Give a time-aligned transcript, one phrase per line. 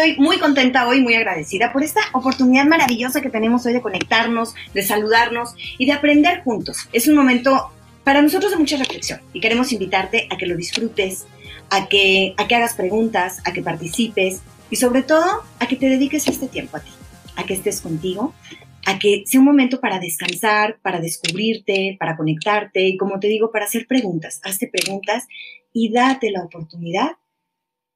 [0.00, 4.54] Estoy muy contenta hoy, muy agradecida por esta oportunidad maravillosa que tenemos hoy de conectarnos,
[4.72, 6.88] de saludarnos y de aprender juntos.
[6.94, 7.70] Es un momento
[8.02, 11.26] para nosotros de mucha reflexión y queremos invitarte a que lo disfrutes,
[11.68, 15.90] a que, a que hagas preguntas, a que participes y sobre todo a que te
[15.90, 16.92] dediques este tiempo a ti,
[17.36, 18.32] a que estés contigo,
[18.86, 23.52] a que sea un momento para descansar, para descubrirte, para conectarte y como te digo,
[23.52, 24.40] para hacer preguntas.
[24.44, 25.26] Hazte preguntas
[25.74, 27.18] y date la oportunidad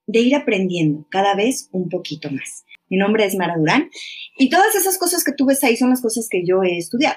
[0.06, 2.64] de ir aprendiendo cada vez un poquito más.
[2.88, 3.90] Mi nombre es Mara Durán
[4.38, 7.16] y todas esas cosas que tú ves ahí son las cosas que yo he estudiado.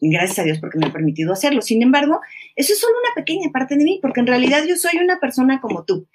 [0.00, 1.60] Gracias a Dios porque me ha permitido hacerlo.
[1.60, 2.20] Sin embargo,
[2.54, 5.60] eso es solo una pequeña parte de mí, porque en realidad yo soy una persona
[5.60, 6.06] como tú,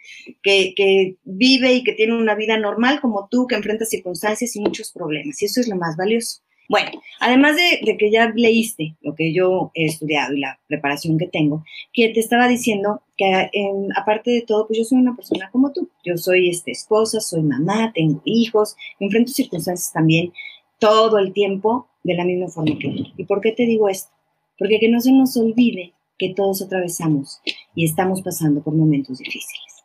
[0.42, 4.62] que, que vive y que tiene una vida normal como tú, que enfrenta circunstancias y
[4.62, 5.42] muchos problemas.
[5.42, 6.43] Y eso es lo más valioso.
[6.70, 11.28] Bueno, además de, que ya leíste lo que yo he estudiado y la preparación que
[11.28, 13.50] tengo, que te estaba diciendo que
[13.96, 15.90] aparte de todo, pues yo soy una persona como tú.
[16.04, 20.34] Yo soy este, esposa, soy mamá, tengo hijos, enfrento circunstancias también
[20.80, 23.04] todo el tiempo de la misma forma que tú.
[23.18, 24.12] ¿Y por qué te digo esto?
[24.58, 27.42] Porque que no se nos olvide que todos atravesamos
[27.76, 29.84] y estamos pasando por momentos difíciles.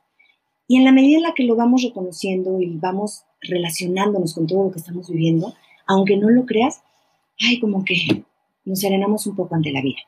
[0.67, 4.65] Y en la medida en la que lo vamos reconociendo y vamos relacionándonos con todo
[4.65, 5.55] lo que estamos viviendo,
[5.89, 6.83] aunque no lo creas,
[7.41, 8.25] ay, como que
[8.64, 9.98] nos serenamos un poco ante la vida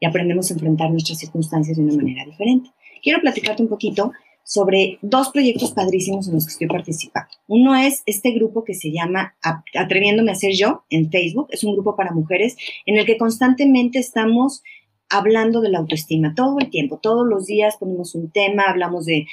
[0.00, 2.70] y aprendemos a enfrentar nuestras circunstancias de una manera diferente.
[3.02, 4.12] Quiero platicarte un poquito
[4.44, 7.30] sobre dos proyectos padrísimos en los que estoy participando.
[7.46, 9.36] Uno es este grupo que se llama
[9.74, 11.46] Atreviéndome a ser yo en Facebook.
[11.50, 14.62] Es un grupo para mujeres en el que constantemente estamos
[15.12, 19.26] hablando de la autoestima todo el tiempo, todos los días ponemos un tema, hablamos de,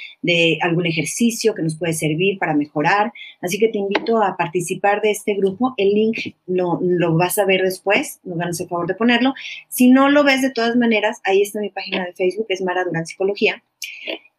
[0.60, 3.12] algún ejercicio que nos puede servir para mejorar.
[3.40, 5.72] Así que te invito a participar de este grupo.
[5.78, 6.78] El link lo,
[7.16, 9.32] vas a ver después, nos van a hacer favor de ponerlo.
[9.68, 12.84] Si no lo ves de todas maneras, ahí está mi página de Facebook, es Mara
[12.84, 13.62] Durán Psicología.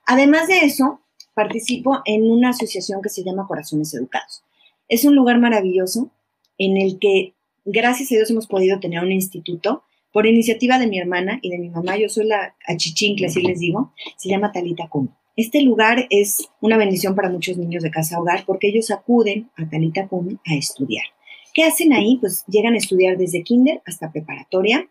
[0.06, 1.02] Además de eso,
[1.34, 4.44] participo en una asociación que se llama Corazones Educados.
[4.88, 6.12] Es un lugar maravilloso
[6.60, 7.34] en el que,
[7.66, 11.58] gracias a Dios, hemos podido tener un instituto por iniciativa de mi hermana y de
[11.58, 15.10] mi mamá, yo soy la achichincle, así les digo, se llama Talita Cum.
[15.36, 19.70] Este lugar es una bendición para muchos niños de casa hogar porque ellos acuden a
[19.70, 21.06] Talita Cum a estudiar.
[21.54, 22.18] ¿Qué hacen ahí?
[22.20, 24.90] Pues llegan a estudiar desde kinder hasta preparatoria,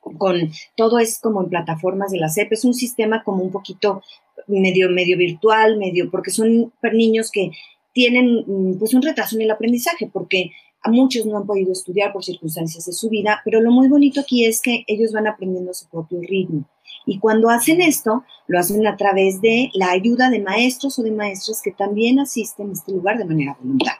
[0.00, 4.02] con todo es como en plataformas de la CEP, es un sistema como un poquito
[4.46, 7.50] medio, medio virtual, medio, porque son niños que
[7.92, 10.52] tienen mm, pues un retraso en el aprendizaje, porque
[10.86, 14.44] muchos no han podido estudiar por circunstancias de su vida, pero lo muy bonito aquí
[14.44, 16.64] es que ellos van aprendiendo su propio ritmo.
[17.06, 21.10] Y cuando hacen esto, lo hacen a través de la ayuda de maestros o de
[21.10, 23.98] maestras que también asisten a este lugar de manera voluntaria.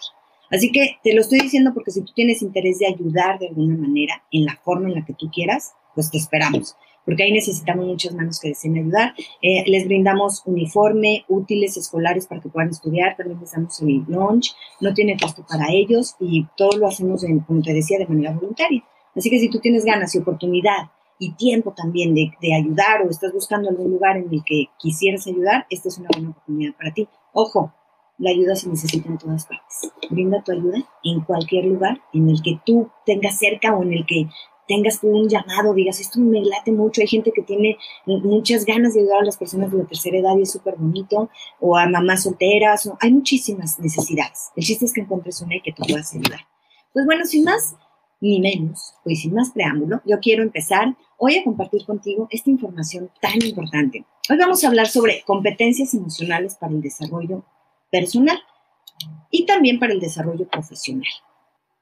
[0.50, 3.76] Así que te lo estoy diciendo porque si tú tienes interés de ayudar de alguna
[3.76, 6.76] manera en la forma en la que tú quieras, pues te esperamos
[7.08, 9.14] porque ahí necesitamos muchas manos que deseen ayudar.
[9.40, 14.54] Eh, les brindamos uniforme, útiles escolares para que puedan estudiar, también les damos el lunch,
[14.82, 18.84] no tiene costo para ellos y todo lo hacemos, como te decía, de manera voluntaria.
[19.16, 23.08] Así que si tú tienes ganas y oportunidad y tiempo también de, de, ayudar o
[23.08, 26.92] estás buscando algún lugar en el que quisieras ayudar, esta es una buena oportunidad para
[26.92, 27.08] ti.
[27.32, 27.72] Ojo,
[28.18, 29.90] la ayuda se necesita en todas partes.
[30.10, 34.04] Brinda tu ayuda en cualquier lugar en el que tú tengas cerca o en el
[34.04, 34.28] que
[34.68, 38.94] tengas tú un llamado, digas, esto me late mucho, hay gente que tiene muchas ganas
[38.94, 41.88] de ayudar a las personas de la tercera edad y es súper bonito, o a
[41.88, 44.50] mamás solteras, o, hay muchísimas necesidades.
[44.54, 46.40] El chiste es que encuentres una y que tú puedas ayudar.
[46.92, 47.74] Pues bueno, sin más
[48.20, 53.10] ni menos, pues sin más preámbulo, yo quiero empezar hoy a compartir contigo esta información
[53.20, 54.04] tan importante.
[54.28, 57.44] Hoy vamos a hablar sobre competencias emocionales para el desarrollo
[57.90, 58.38] personal
[59.30, 61.08] y también para el desarrollo profesional.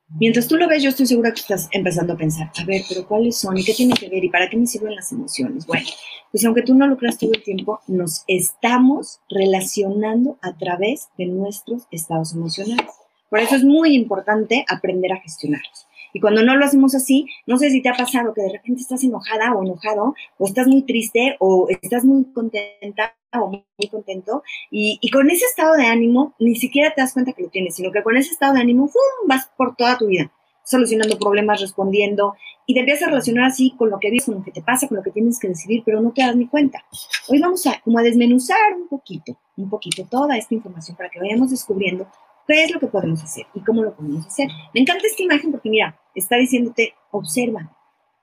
[0.09, 3.07] Mientras tú lo ves, yo estoy segura que estás empezando a pensar, a ver, pero
[3.07, 3.59] ¿cuáles son?
[3.59, 4.23] ¿Y qué tiene que ver?
[4.25, 5.67] ¿Y para qué me sirven las emociones?
[5.67, 5.87] Bueno,
[6.31, 11.27] pues aunque tú no lo creas todo el tiempo, nos estamos relacionando a través de
[11.27, 12.93] nuestros estados emocionales.
[13.29, 15.86] Por eso es muy importante aprender a gestionarlos.
[16.13, 18.83] Y cuando no lo hacemos así, no sé si te ha pasado que de repente
[18.83, 24.43] estás enojada o enojado, o estás muy triste, o estás muy contenta o muy contento,
[24.71, 27.93] y, con ese estado de ánimo ni siquiera te das cuenta que lo tienes, sino
[27.93, 29.29] que con ese estado de ánimo ¡fum!
[29.29, 30.31] vas por toda tu vida,
[30.65, 32.35] solucionando problemas, respondiendo,
[32.67, 34.89] y te empiezas a relacionar así con lo que ves, con lo que te pasa,
[34.89, 36.85] con lo que tienes que decidir, pero no te das ni cuenta.
[37.29, 41.21] Hoy vamos a, como a desmenuzar un poquito, un poquito toda esta información para que
[41.21, 42.09] vayamos descubriendo
[42.47, 44.49] qué es lo que podemos hacer y cómo lo podemos hacer.
[44.75, 47.77] Me encanta esta imagen porque mira, está diciéndote, observa,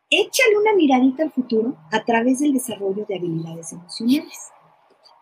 [0.09, 4.51] échale una miradita al futuro a través del desarrollo de habilidades emocionales.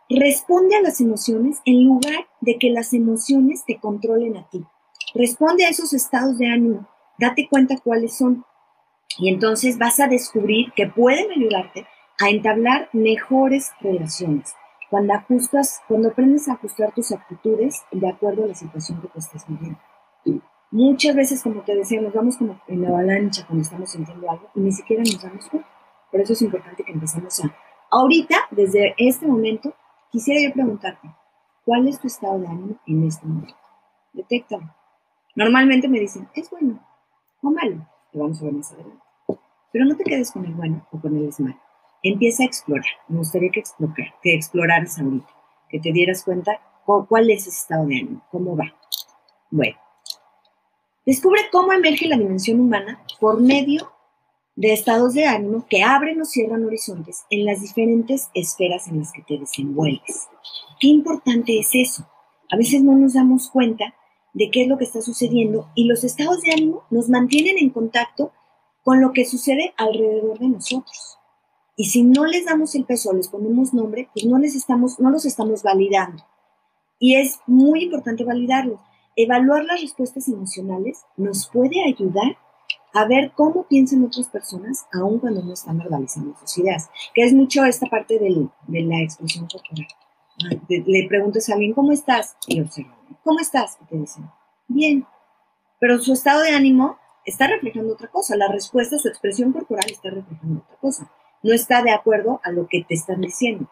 [0.09, 4.63] Responde a las emociones en lugar de que las emociones te controlen a ti.
[5.13, 6.87] Responde a esos estados de ánimo,
[7.17, 8.45] date cuenta cuáles son
[9.17, 11.85] y entonces vas a descubrir que pueden ayudarte
[12.19, 14.53] a entablar mejores relaciones,
[14.91, 19.19] cuando ajustas, cuando aprendes a ajustar tus actitudes de acuerdo a la situación que te
[19.19, 19.79] estás viviendo.
[20.69, 24.49] Muchas veces, como te decía, nos vamos como en la avalancha cuando estamos sintiendo algo
[24.53, 25.69] y ni siquiera nos damos cuenta.
[26.11, 27.55] Por eso es importante que empecemos a...
[27.89, 29.73] Ahorita, desde este momento,
[30.11, 31.09] quisiera yo preguntarte,
[31.63, 33.55] ¿cuál es tu estado de ánimo en este momento?
[34.11, 34.75] Detéctalo.
[35.37, 36.85] Normalmente me dicen, es bueno
[37.41, 37.87] o malo.
[38.11, 39.03] Lo vamos a ver más adelante.
[39.71, 41.60] Pero no te quedes con el bueno o con el es malo.
[42.03, 42.91] Empieza a explorar.
[43.07, 45.29] Me gustaría que, explorar, que exploraras ahorita,
[45.69, 48.73] que te dieras cuenta cuál es ese estado de ánimo, cómo va.
[49.49, 49.77] Bueno,
[51.05, 53.91] descubre cómo emerge la dimensión humana por medio
[54.55, 59.11] de estados de ánimo que abren o cierran horizontes en las diferentes esferas en las
[59.11, 60.27] que te desenvuelves.
[60.79, 62.07] Qué importante es eso.
[62.51, 63.93] A veces no nos damos cuenta
[64.33, 67.69] de qué es lo que está sucediendo y los estados de ánimo nos mantienen en
[67.69, 68.31] contacto
[68.83, 71.17] con lo que sucede alrededor de nosotros.
[71.81, 75.09] Y si no les damos el peso, les ponemos nombre, pues no les estamos, no
[75.09, 76.23] los estamos validando.
[76.99, 78.79] Y es muy importante validarlos.
[79.15, 82.37] Evaluar las respuestas emocionales nos puede ayudar
[82.93, 87.33] a ver cómo piensan otras personas, aun cuando no están verbalizando sus ideas, que es
[87.33, 88.47] mucho esta parte de
[88.83, 89.87] la expresión corporal.
[90.43, 92.37] Ah, le preguntas a alguien, ¿cómo estás?
[92.45, 93.79] Y observa, ¿cómo estás?
[93.81, 94.29] Y te dicen,
[94.67, 95.07] bien.
[95.79, 98.35] Pero su estado de ánimo está reflejando otra cosa.
[98.35, 101.11] La respuesta, su expresión corporal está reflejando otra cosa.
[101.43, 103.67] No está de acuerdo a lo que te están diciendo.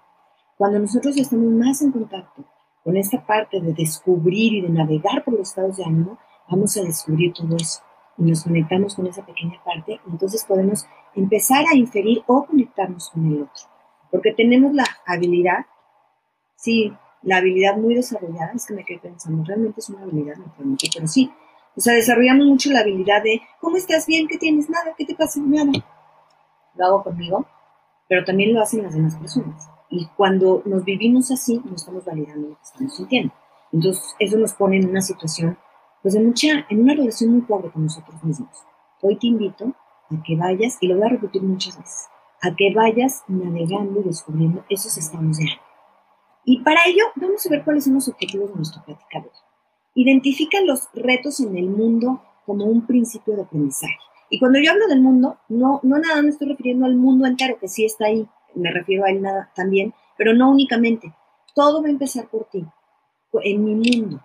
[0.58, 2.44] Cuando nosotros estamos más en contacto
[2.84, 6.18] con esta parte de descubrir y de navegar por los estados de ánimo,
[6.50, 7.82] vamos a descubrir todo eso
[8.20, 10.86] y nos conectamos con esa pequeña parte, entonces podemos
[11.16, 13.64] empezar a inferir o conectarnos con el otro.
[14.12, 15.66] Porque tenemos la habilidad,
[16.56, 20.50] sí, la habilidad muy desarrollada, es que me quedé pensando, realmente es una habilidad, me
[20.50, 21.32] pregunto, pero sí,
[21.78, 24.28] o sea, desarrollamos mucho la habilidad de, ¿cómo estás bien?
[24.28, 24.70] ¿Qué tienes?
[24.70, 25.40] Nada, ¿qué te pasa?
[25.40, 25.72] Nada.
[26.76, 27.46] Lo hago conmigo,
[28.10, 29.70] pero también lo hacen las demás personas.
[29.90, 33.34] Y cuando nos vivimos así, no estamos validando lo que estamos sintiendo.
[33.72, 35.58] Entonces, eso nos pone en una situación,
[36.02, 38.50] pues, de mucha, en una relación muy pobre con nosotros mismos.
[39.02, 39.74] Hoy te invito
[40.10, 42.08] a que vayas, y lo voy a repetir muchas veces,
[42.42, 45.62] a que vayas navegando y descubriendo esos estados de ánimo.
[46.46, 49.24] Y para ello, vamos a ver cuáles son los objetivos de nuestro plática
[49.94, 53.98] Identifica los retos en el mundo como un principio de aprendizaje.
[54.30, 57.58] Y cuando yo hablo del mundo, no, no nada me estoy refiriendo al mundo entero,
[57.60, 61.14] que sí está ahí, me refiero a él nada también, pero no únicamente.
[61.56, 62.66] Todo va a empezar por ti,
[63.44, 64.22] en mi mundo.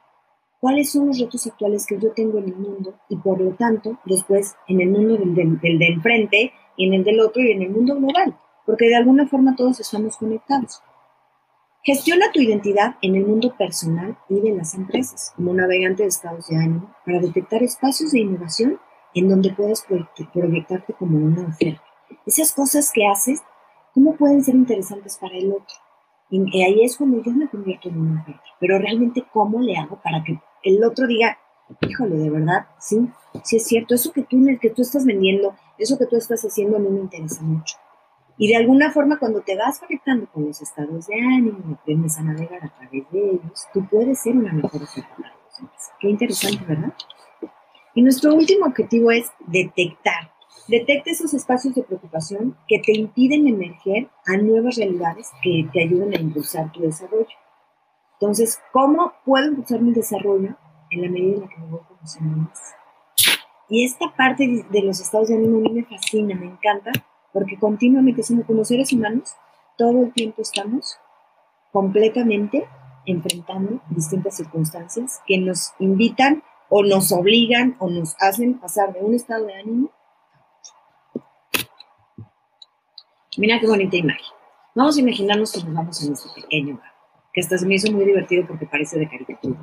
[0.61, 2.95] ¿Cuáles son los retos actuales que yo tengo en el mundo?
[3.09, 7.05] Y por lo tanto, después en el mundo del, del, de enfrente, y en el
[7.05, 8.39] del otro, y en el mundo global.
[8.67, 10.83] Porque de alguna forma todos estamos conectados.
[11.83, 16.49] Gestiona tu identidad en el mundo personal y de las empresas, como navegante de estados
[16.49, 18.81] de ánimo, para detectar espacios de innovación
[19.15, 19.85] en donde puedes
[20.33, 21.83] proyectarte como una oferta.
[22.27, 23.43] Esas cosas que haces,
[23.93, 25.77] ¿cómo pueden ser interesantes para el otro?
[26.31, 28.43] Y ahí es cuando yo me convierto en una oferta.
[28.59, 31.39] Pero realmente, ¿cómo le hago para que el otro diga,
[31.81, 33.09] híjole, de verdad, sí,
[33.43, 36.77] sí es cierto, eso que tú, que tú estás vendiendo, eso que tú estás haciendo
[36.77, 37.77] a mí me interesa mucho.
[38.37, 42.23] Y de alguna forma, cuando te vas conectando con los estados de ánimo, aprendes a
[42.23, 46.65] navegar a través de ellos, tú puedes ser una mejor oferta para los Qué interesante,
[46.67, 46.93] ¿verdad?
[47.95, 50.33] Y nuestro último objetivo es detectar.
[50.67, 56.15] Detecta esos espacios de preocupación que te impiden emerger a nuevas realidades que te ayuden
[56.15, 57.27] a impulsar tu desarrollo.
[58.15, 60.57] Entonces, ¿cómo puedo impulsar mi desarrollo
[60.91, 62.61] en la medida en la que me voy conociendo más?
[63.69, 66.93] Y esta parte de los estados de ánimo a mí me fascina, me encanta,
[67.33, 69.35] porque continuamente, siendo como seres humanos,
[69.77, 70.99] todo el tiempo estamos
[71.73, 72.67] completamente
[73.07, 76.43] enfrentando distintas circunstancias que nos invitan
[76.77, 79.91] o nos obligan o nos hacen pasar de un estado de ánimo.
[83.37, 84.27] Mira qué bonita imagen.
[84.75, 86.93] Vamos a imaginarnos que nos vamos en este pequeño bar,
[87.33, 89.57] que hasta se me hizo muy divertido porque parece de caricatura.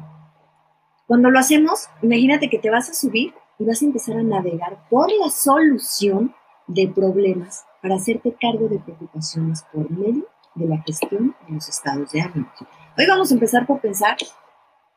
[1.05, 4.87] Cuando lo hacemos, imagínate que te vas a subir y vas a empezar a navegar
[4.89, 6.33] por la solución
[6.67, 12.09] de problemas para hacerte cargo de preocupaciones por medio de la gestión de los estados
[12.13, 12.49] de ánimo.
[12.97, 14.15] Hoy vamos a empezar por pensar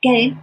[0.00, 0.36] que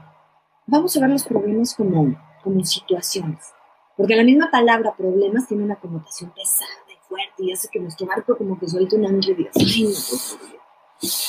[0.72, 3.54] vamos a ver los problemas como, como situaciones,
[3.98, 8.08] porque la misma palabra problemas tiene una connotación pesada y fuerte y hace que nuestro
[8.08, 9.94] barco como que suelte una hambre y ay,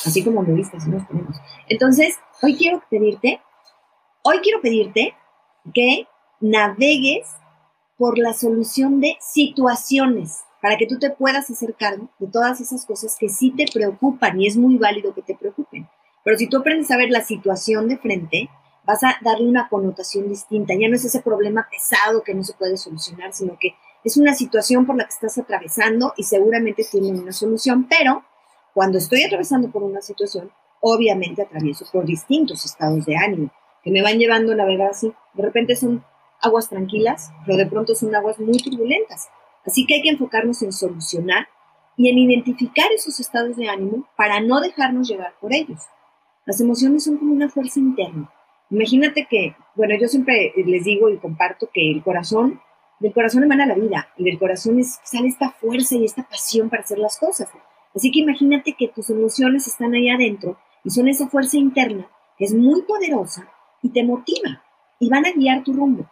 [0.07, 1.37] así como me viste, así nos ponemos.
[1.69, 3.41] Entonces, hoy quiero pedirte,
[4.23, 5.15] hoy quiero pedirte
[5.75, 6.07] que
[6.41, 7.29] navegues
[7.97, 12.87] por la solución de situaciones, para que tú te puedas hacer cargo de todas esas
[12.87, 15.89] cosas que sí te preocupan y es muy válido que te preocupen.
[16.23, 18.49] Pero si tú aprendes a ver la situación de frente,
[18.85, 20.75] vas a darle una connotación distinta.
[20.75, 23.75] Ya no es ese problema pesado que no se puede solucionar, sino que
[24.05, 28.25] es una situación por la que estás atravesando y seguramente tiene una solución, pero
[28.75, 33.51] cuando estoy atravesando por una situación, obviamente atravieso por distintos estados de ánimo
[33.85, 35.13] que me van llevando a navegar así.
[35.35, 36.05] De repente son
[36.41, 39.29] aguas tranquilas, pero de pronto son aguas muy turbulentas.
[39.65, 41.49] Así que hay que enfocarnos en solucionar
[41.97, 45.81] y en identificar esos estados de ánimo para no dejarnos llevar por ellos.
[46.45, 48.31] Las emociones son como una fuerza interna.
[48.73, 52.59] Imagínate que, bueno, yo siempre les digo y comparto que el corazón,
[53.01, 56.71] del corazón emana la vida y del corazón es, sale esta fuerza y esta pasión
[56.71, 57.51] para hacer las cosas.
[57.95, 62.47] Así que imagínate que tus emociones están ahí adentro y son esa fuerza interna que
[62.47, 63.47] es muy poderosa
[63.83, 64.65] y te motiva
[64.99, 66.11] y van a guiar tu rumbo.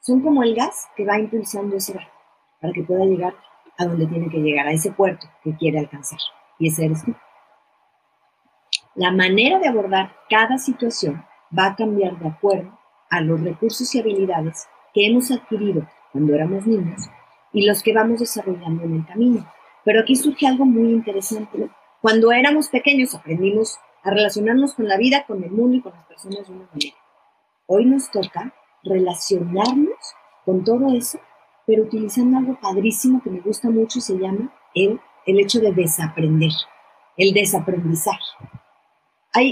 [0.00, 2.12] Son como el gas que va impulsando ese barco
[2.58, 3.34] para que pueda llegar
[3.76, 6.20] a donde tiene que llegar, a ese puerto que quiere alcanzar.
[6.58, 7.14] Y ese eres tú.
[8.94, 11.22] La manera de abordar cada situación
[11.56, 12.78] va a cambiar de acuerdo
[13.10, 17.02] a los recursos y habilidades que hemos adquirido cuando éramos niños
[17.52, 19.46] y los que vamos desarrollando en el camino.
[19.84, 21.70] Pero aquí surge algo muy interesante.
[22.00, 26.04] Cuando éramos pequeños aprendimos a relacionarnos con la vida, con el mundo y con las
[26.06, 26.96] personas de una manera.
[27.66, 28.52] Hoy nos toca
[28.84, 29.96] relacionarnos
[30.44, 31.18] con todo eso,
[31.66, 35.72] pero utilizando algo padrísimo que me gusta mucho y se llama el, el hecho de
[35.72, 36.52] desaprender,
[37.16, 38.36] el desaprendizaje.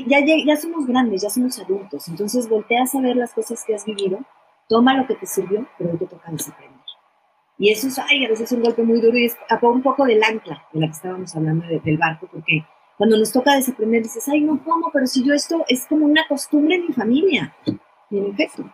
[0.07, 3.85] Ya, ya somos grandes, ya somos adultos, entonces volteas a ver las cosas que has
[3.85, 4.21] vivido,
[4.69, 6.75] toma lo que te sirvió, pero hoy te toca desaprender.
[7.57, 10.05] Y eso es, ay, a veces es un golpe muy duro y es un poco
[10.05, 12.65] del ancla de la que estábamos hablando del barco, porque
[12.97, 14.91] cuando nos toca desaprender, dices, ay, no, ¿cómo?
[14.93, 17.55] Pero si yo esto es como una costumbre en mi familia.
[18.11, 18.65] Y en efecto,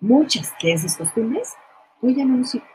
[0.00, 1.54] muchas de esas costumbres
[2.02, 2.68] hoy ya no nos sirven.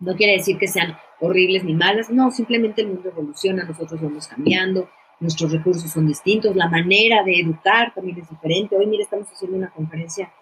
[0.00, 4.28] No quiere decir que sean horribles ni malas, no, simplemente el mundo evoluciona, nosotros vamos
[4.28, 4.88] cambiando,
[5.20, 8.76] nuestros recursos son distintos, la manera de educar también es diferente.
[8.76, 10.32] Hoy, mira, estamos haciendo una conferencia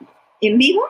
[0.41, 0.83] en vivo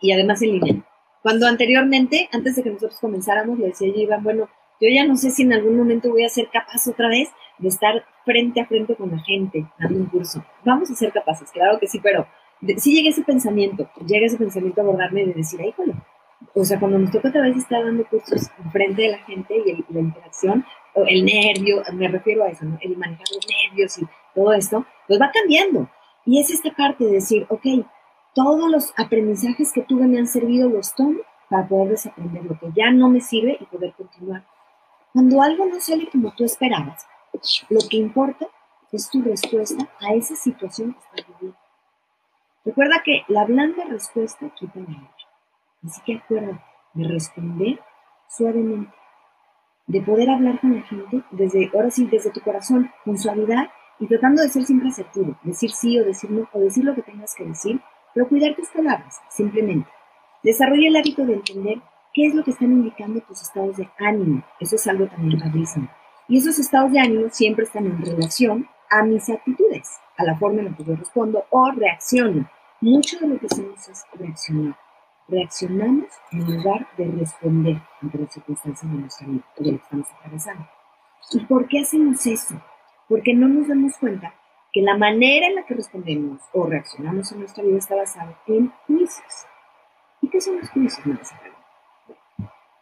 [0.00, 0.84] y además en línea.
[1.22, 4.48] Cuando anteriormente, antes de que nosotros comenzáramos, le decía yo, Iván, bueno,
[4.80, 7.68] yo ya no sé si en algún momento voy a ser capaz otra vez de
[7.68, 10.44] estar frente a frente con la gente dando un curso.
[10.64, 12.26] Vamos a ser capaces, claro que sí, pero
[12.78, 15.94] si llega ese pensamiento, llega ese pensamiento a abordarme de decir, bueno,
[16.54, 19.92] o sea, cuando nos toca otra vez estar dando cursos frente de la gente y
[19.92, 24.86] la interacción, el nervio, me refiero a eso, el manejar los nervios y todo esto,
[25.06, 25.88] pues va cambiando.
[26.24, 27.86] Y es esta parte de decir, ok,
[28.34, 32.70] todos los aprendizajes que tuve me han servido, los tomo para poder desaprender lo que
[32.74, 34.44] ya no me sirve y poder continuar.
[35.12, 37.06] Cuando algo no sale como tú esperabas,
[37.68, 38.46] lo que importa
[38.90, 41.58] es tu respuesta a esa situación que estás viviendo.
[42.64, 45.10] Recuerda que la blanda respuesta quita la.
[45.84, 47.80] Así que acuérdate de responder
[48.28, 48.92] suavemente,
[49.86, 53.68] de poder hablar con la gente desde, ahora sí, desde tu corazón, con suavidad
[54.00, 57.02] y tratando de ser siempre asertivo, decir sí o decir no, o decir lo que
[57.02, 57.80] tengas que decir,
[58.12, 59.88] pero cuidar tus palabras, simplemente.
[60.42, 61.80] Desarrolla el hábito de entender
[62.12, 64.42] qué es lo que están indicando tus estados de ánimo.
[64.60, 65.88] Eso es algo también padrísimo.
[66.28, 70.60] Y esos estados de ánimo siempre están en relación a mis actitudes, a la forma
[70.60, 72.48] en la que yo respondo o reacciono.
[72.80, 74.76] Mucho de lo que hacemos es reaccionar.
[75.28, 80.06] Reaccionamos en lugar de responder ante las circunstancias de nuestra vida de lo que estamos
[80.18, 80.68] atravesando.
[81.32, 82.54] ¿Y por qué hacemos eso?
[83.08, 84.34] Porque no nos damos cuenta
[84.72, 88.70] que la manera en la que respondemos o reaccionamos en nuestra vida está basada en
[88.86, 89.46] juicios.
[90.20, 91.06] ¿Y qué son los juicios,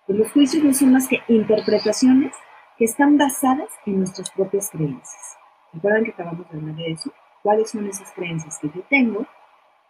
[0.06, 2.34] pues los juicios no son más que interpretaciones
[2.76, 5.36] que están basadas en nuestras propias creencias.
[5.72, 7.12] ¿Recuerdan que acabamos de hablar de eso?
[7.42, 9.26] ¿Cuáles son esas creencias que yo tengo?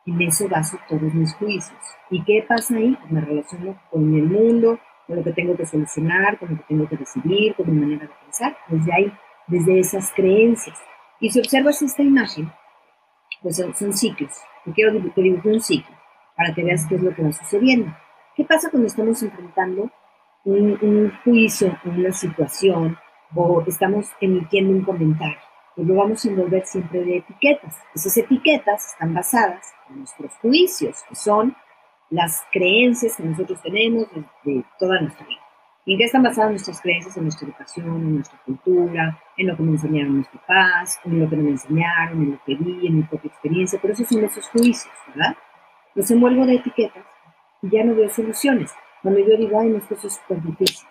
[0.06, 1.78] En eso baso todos mis juicios.
[2.10, 2.96] ¿Y qué pasa ahí?
[3.00, 6.64] Pues me relaciono con el mundo, con lo que tengo que solucionar, con lo que
[6.64, 9.12] tengo que decidir, con mi manera de pensar, desde ahí,
[9.46, 10.78] desde esas creencias.
[11.20, 12.52] Y si observas esta imagen,
[13.42, 14.32] pues son, ciclos.
[14.66, 15.96] Yo quiero que dibuje un ciclo
[16.36, 17.94] para que veas qué es lo que va sucediendo.
[18.34, 19.90] ¿Qué pasa cuando estamos enfrentando
[20.44, 22.98] un, juicio, una situación
[23.34, 25.38] o estamos emitiendo un comentario.
[25.74, 27.78] Pues lo vamos a envolver siempre de etiquetas.
[27.94, 31.56] Esas etiquetas están basadas en nuestros juicios, que son
[32.10, 34.06] las creencias que nosotros tenemos
[34.44, 35.40] de, toda nuestra vida.
[35.86, 37.16] ¿Y en qué están basadas nuestras creencias?
[37.16, 41.28] En nuestra educación, en nuestra cultura, en lo que me enseñaron mis papás, en lo
[41.28, 43.78] que me enseñaron, en lo que vi, en mi propia experiencia.
[43.80, 45.34] Pero esos son esos juicios, ¿verdad?
[45.94, 47.04] Los envuelvo de etiquetas
[47.62, 48.72] y ya no veo soluciones.
[49.00, 50.86] Cuando yo digo, ay, no, esto es súper difícil,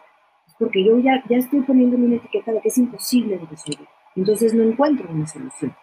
[0.47, 3.87] es porque yo ya, ya estoy poniéndome una etiqueta de que es imposible de resolver.
[4.15, 5.75] Entonces no encuentro una solución.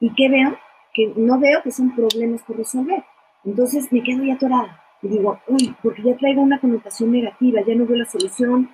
[0.00, 0.56] ¿Y qué veo?
[0.94, 3.04] Que no veo que son problemas por resolver.
[3.44, 7.74] Entonces me quedo ya atorada y digo, uy, porque ya traigo una connotación negativa, ya
[7.74, 8.70] no veo la solución,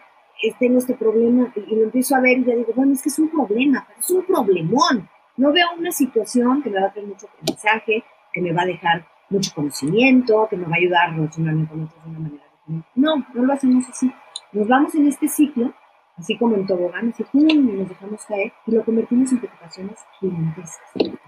[0.59, 3.19] tengo este problema y, lo empiezo a ver y ya digo, bueno, es que es
[3.19, 5.09] un problema, es un problemón.
[5.37, 8.67] No veo una situación que me va a traer mucho aprendizaje, que me va a
[8.67, 12.49] dejar mucho conocimiento, que me va a ayudar a relacionarme con otros de una manera
[12.95, 14.13] no, no lo hacemos así.
[14.53, 15.73] Nos vamos en este ciclo
[16.19, 21.19] así como en tobogán, así nos dejamos caer y lo convertimos en preocupaciones gigantescas.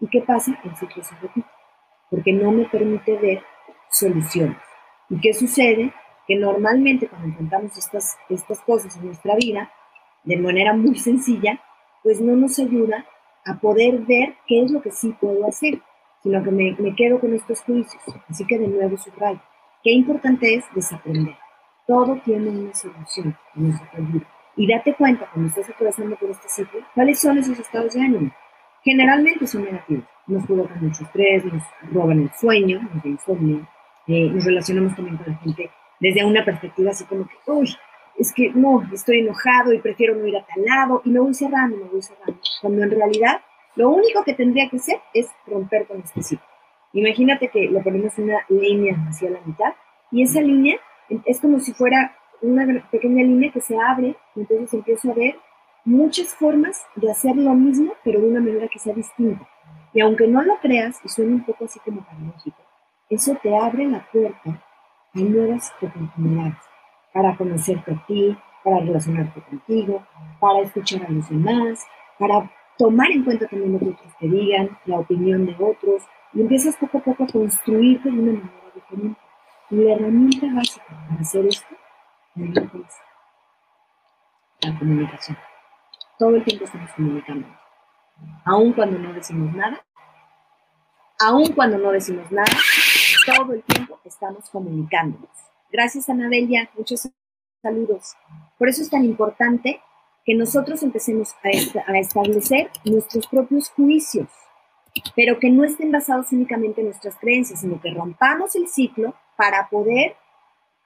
[0.00, 0.58] ¿Y qué pasa?
[0.64, 1.48] El ciclo se repite,
[2.10, 3.42] porque no me permite ver
[3.90, 4.58] soluciones.
[5.08, 5.92] ¿Y qué sucede?
[6.26, 9.70] Que normalmente cuando enfrentamos estas, estas cosas en nuestra vida,
[10.24, 11.60] de manera muy sencilla,
[12.02, 13.06] pues no nos ayuda
[13.44, 15.80] a poder ver qué es lo que sí puedo hacer,
[16.22, 18.02] sino que me, me quedo con estos juicios.
[18.28, 19.40] Así que de nuevo subrayo.
[19.82, 21.36] Qué importante es desaprender.
[21.86, 24.26] Todo tiene una solución en nuestra vida.
[24.56, 28.30] Y date cuenta cuando estás atravesando por este ciclo, cuáles son esos estados de ánimo.
[28.82, 30.04] Generalmente son negativos.
[30.26, 31.62] Nos provocan mucho estrés, nos
[31.92, 33.66] roban el sueño, nos insomnio,
[34.06, 37.68] eh, nos relacionamos también con la gente desde una perspectiva así como que, uy,
[38.18, 41.34] es que no, estoy enojado y prefiero no ir a tal lado y me voy
[41.34, 42.38] cerrando, me voy cerrando.
[42.60, 43.40] Cuando en realidad
[43.76, 46.46] lo único que tendría que hacer es romper con este ciclo.
[46.92, 49.74] Imagínate que lo ponemos una línea hacia la mitad
[50.12, 50.78] y esa línea
[51.24, 55.36] es como si fuera una pequeña línea que se abre entonces empiezo a ver
[55.84, 59.46] muchas formas de hacer lo mismo, pero de una manera que sea distinta.
[59.92, 62.56] Y aunque no lo creas y suene un poco así como paradójico,
[63.10, 64.62] eso te abre la puerta
[65.14, 66.56] a nuevas oportunidades
[67.12, 70.04] para conocerte a ti, para relacionarte contigo,
[70.40, 71.86] para escuchar a los demás,
[72.18, 76.40] para tomar en cuenta también lo que otros te digan, la opinión de otros, y
[76.40, 79.20] empiezas poco a poco a construirte de una manera diferente.
[79.70, 81.74] Y la herramienta básica para hacer esto
[82.36, 82.60] es
[84.60, 85.38] la comunicación.
[86.18, 87.48] Todo el tiempo estamos comunicando.
[88.44, 89.84] Aun cuando no decimos nada,
[91.20, 92.52] aun cuando no decimos nada,
[93.26, 95.30] todo el tiempo estamos comunicándonos.
[95.72, 96.70] Gracias, Anabelia.
[96.76, 97.08] Muchos
[97.62, 98.14] saludos.
[98.58, 99.80] Por eso es tan importante
[100.24, 104.28] que nosotros empecemos a, a establecer nuestros propios juicios,
[105.16, 109.68] pero que no estén basados únicamente en nuestras creencias, sino que rompamos el ciclo para
[109.68, 110.16] poder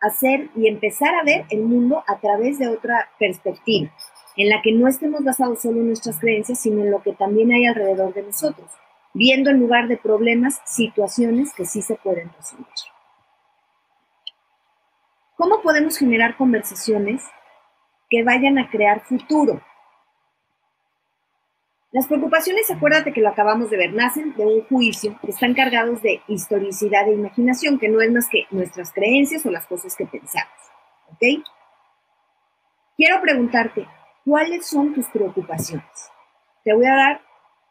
[0.00, 3.90] hacer y empezar a ver el mundo a través de otra perspectiva,
[4.36, 7.50] en la que no estemos basados solo en nuestras creencias, sino en lo que también
[7.52, 8.70] hay alrededor de nosotros,
[9.14, 12.66] viendo en lugar de problemas situaciones que sí se pueden resolver.
[15.36, 17.24] ¿Cómo podemos generar conversaciones
[18.10, 19.60] que vayan a crear futuro?
[21.98, 26.00] Las preocupaciones, acuérdate que lo acabamos de ver, nacen de un juicio, que están cargados
[26.00, 30.06] de historicidad e imaginación, que no es más que nuestras creencias o las cosas que
[30.06, 30.54] pensamos.
[31.08, 31.44] ¿Ok?
[32.96, 33.88] Quiero preguntarte,
[34.24, 36.12] ¿cuáles son tus preocupaciones?
[36.62, 37.20] Te voy a dar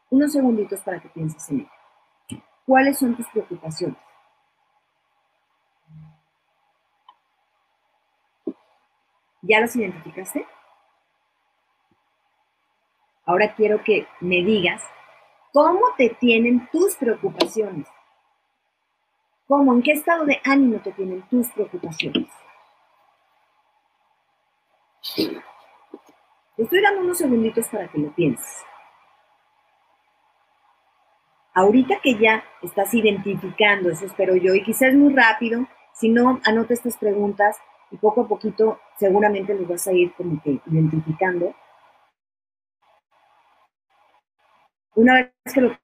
[0.09, 2.43] unos segunditos para que pienses en ello.
[2.65, 3.97] ¿Cuáles son tus preocupaciones?
[9.41, 10.45] ¿Ya los identificaste?
[13.27, 14.81] Ahora quiero que me digas
[15.51, 17.85] cómo te tienen tus preocupaciones.
[19.47, 19.73] ¿Cómo?
[19.73, 22.27] ¿En qué estado de ánimo te tienen tus preocupaciones?
[25.15, 28.63] Te estoy dando unos segunditos para que lo pienses.
[31.53, 36.73] Ahorita que ya estás identificando, eso espero yo, y quizás muy rápido, si no, anota
[36.73, 37.57] estas preguntas
[37.91, 41.53] y poco a poquito seguramente los vas a ir como que identificando.
[44.97, 45.77] Una vez que lo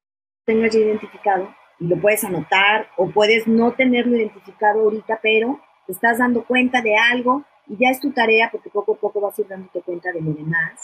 [0.44, 5.92] tengas ya identificado, y lo puedes anotar o puedes no tenerlo identificado ahorita, pero te
[5.92, 9.38] estás dando cuenta de algo y ya es tu tarea porque poco a poco vas
[9.38, 10.80] a ir dándote cuenta de lo demás.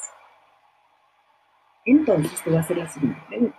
[1.86, 3.58] Entonces te voy a hacer la siguiente pregunta.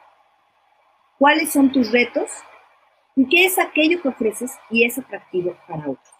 [1.18, 2.30] ¿Cuáles son tus retos
[3.16, 6.14] y qué es aquello que ofreces y es atractivo para otros?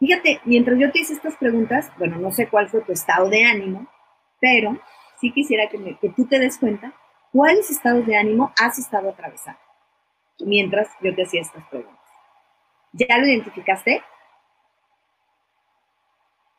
[0.00, 3.44] Fíjate, mientras yo te hice estas preguntas, bueno, no sé cuál fue tu estado de
[3.44, 3.86] ánimo,
[4.40, 4.78] pero
[5.20, 6.94] sí quisiera que, que tú te des cuenta
[7.32, 9.60] cuáles estados de ánimo has estado atravesando
[10.40, 11.98] mientras yo te hacía estas preguntas.
[12.92, 14.02] ¿Ya lo identificaste?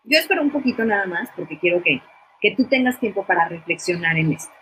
[0.04, 2.02] Yo espero un poquito nada más porque quiero que,
[2.42, 4.54] que tú tengas tiempo para reflexionar en esto.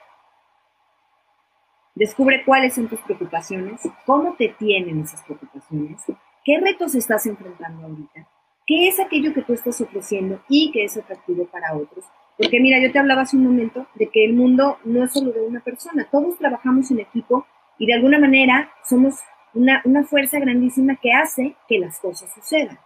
[1.96, 6.04] Descubre cuáles son tus preocupaciones, cómo te tienen esas preocupaciones,
[6.46, 8.28] qué retos estás enfrentando ahorita
[8.68, 12.04] ¿Qué es aquello que tú estás ofreciendo y que es atractivo para otros?
[12.38, 15.32] Porque mira, yo te hablaba hace un momento de que el mundo no es solo
[15.32, 17.46] de una persona, todos trabajamos en equipo
[17.80, 19.16] y de alguna manera somos
[19.54, 22.78] una, una fuerza grandísima que hace que las cosas sucedan.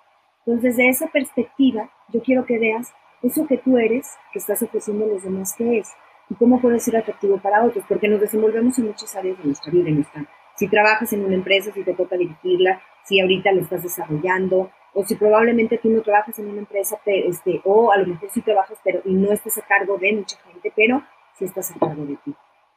[0.46, 5.06] Entonces, desde esa perspectiva, yo quiero que veas eso que tú eres, que estás ofreciendo
[5.06, 5.90] a los demás, que es,
[6.30, 9.72] y cómo puede ser atractivo para otros, porque nos desenvolvemos en muchas áreas de nuestra
[9.72, 9.90] vida.
[9.90, 13.84] En nuestra, si trabajas en una empresa, si te toca dirigirla, si ahorita lo estás
[13.84, 18.30] desarrollando, o si probablemente tú no trabajas en una empresa, este, o a lo mejor
[18.30, 21.02] sí trabajas pero, y no estás a cargo de mucha gente, pero
[21.38, 22.36] sí estás a cargo de ti.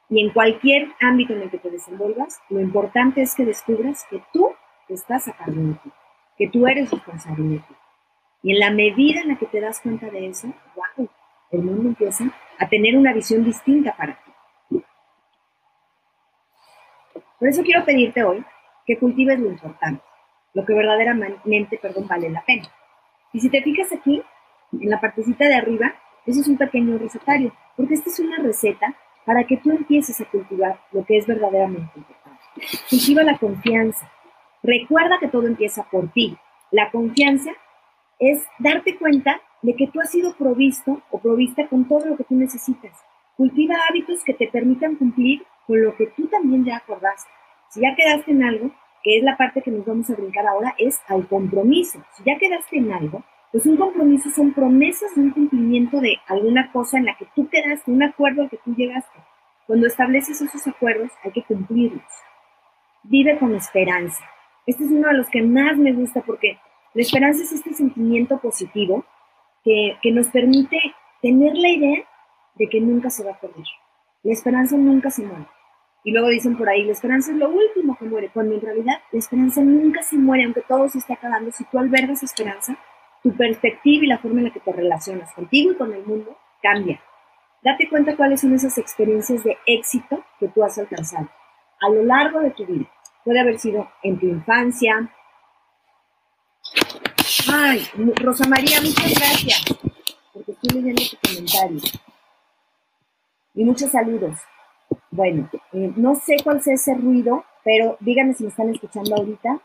[0.09, 4.21] Y en cualquier ámbito en el que te desenvolvas, lo importante es que descubras que
[4.31, 4.51] tú
[4.87, 5.91] estás a cargo de ti,
[6.37, 7.75] que tú eres responsable de ti.
[8.43, 11.09] Y en la medida en la que te das cuenta de eso, wow,
[11.51, 12.25] el mundo empieza
[12.59, 14.83] a tener una visión distinta para ti.
[17.39, 18.45] Por eso quiero pedirte hoy
[18.85, 20.03] que cultives lo importante,
[20.55, 22.67] lo que verdaderamente, perdón, vale la pena.
[23.33, 24.23] Y si te fijas aquí,
[24.71, 25.93] en la partecita de arriba,
[26.25, 30.25] ese es un pequeño recetario, porque esta es una receta para que tú empieces a
[30.25, 32.41] cultivar lo que es verdaderamente importante.
[32.89, 34.09] Cultiva la confianza.
[34.63, 36.37] Recuerda que todo empieza por ti.
[36.71, 37.51] La confianza
[38.17, 42.23] es darte cuenta de que tú has sido provisto o provista con todo lo que
[42.23, 42.97] tú necesitas.
[43.35, 47.29] Cultiva hábitos que te permitan cumplir con lo que tú también ya acordaste.
[47.69, 48.71] Si ya quedaste en algo,
[49.05, 52.03] que es la parte que nos vamos a brincar ahora, es al compromiso.
[52.13, 56.71] Si ya quedaste en algo, pues un compromiso son promesas de un cumplimiento de alguna
[56.71, 59.19] cosa en la que tú quedaste, un acuerdo al que tú llegaste.
[59.67, 62.01] Cuando estableces esos acuerdos, hay que cumplirlos.
[63.03, 64.25] Vive con esperanza.
[64.65, 66.57] Este es uno de los que más me gusta porque
[66.95, 69.05] la esperanza es este sentimiento positivo
[69.63, 70.79] que, que nos permite
[71.21, 72.03] tener la idea
[72.55, 73.65] de que nunca se va a perder.
[74.23, 75.45] La esperanza nunca se muere.
[76.05, 79.01] Y luego dicen por ahí, la esperanza es lo último que muere, cuando en realidad
[79.11, 81.51] la esperanza nunca se muere, aunque todo se esté acabando.
[81.51, 82.77] Si tú albergas esperanza,
[83.23, 86.37] tu perspectiva y la forma en la que te relacionas contigo y con el mundo
[86.61, 87.01] cambia.
[87.63, 91.27] Date cuenta cuáles son esas experiencias de éxito que tú has alcanzado
[91.81, 92.85] a lo largo de tu vida.
[93.23, 95.11] Puede haber sido en tu infancia.
[97.51, 97.81] Ay,
[98.17, 99.65] Rosa María, muchas gracias,
[100.31, 101.81] porque estoy leyendo tu comentario.
[103.55, 104.37] Y muchos saludos.
[105.15, 109.61] Bueno, eh, no sé cuál sea ese ruido, pero díganme si me están escuchando ahorita.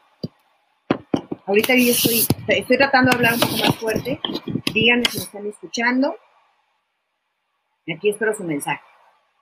[1.44, 4.20] Ahorita yo estoy, estoy tratando de hablar un poco más fuerte.
[4.72, 6.14] Díganme si me están escuchando.
[7.92, 8.80] Aquí espero su mensaje.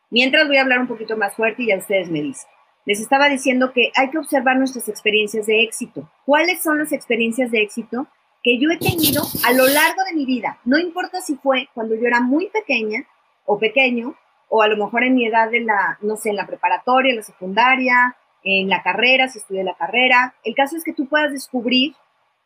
[0.08, 2.48] Mientras voy a hablar un poquito más fuerte y ya ustedes me dicen.
[2.86, 6.10] Les estaba diciendo que hay que observar nuestras experiencias de éxito.
[6.24, 8.06] ¿Cuáles son las experiencias de éxito
[8.42, 10.58] que yo he tenido a lo largo de mi vida?
[10.64, 13.06] No importa si fue cuando yo era muy pequeña
[13.44, 14.16] o pequeño,
[14.48, 17.16] o a lo mejor en mi edad de la, no sé, en la preparatoria, en
[17.16, 20.34] la secundaria, en la carrera, si estudié la carrera.
[20.44, 21.94] El caso es que tú puedas descubrir,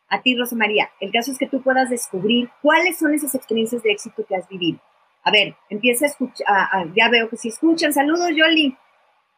[0.09, 3.81] a ti Rosa María, el caso es que tú puedas descubrir cuáles son esas experiencias
[3.83, 4.79] de éxito que has vivido.
[5.23, 6.45] A ver, empieza a escuchar,
[6.95, 8.77] ya veo que si escuchan, saludos Yoli.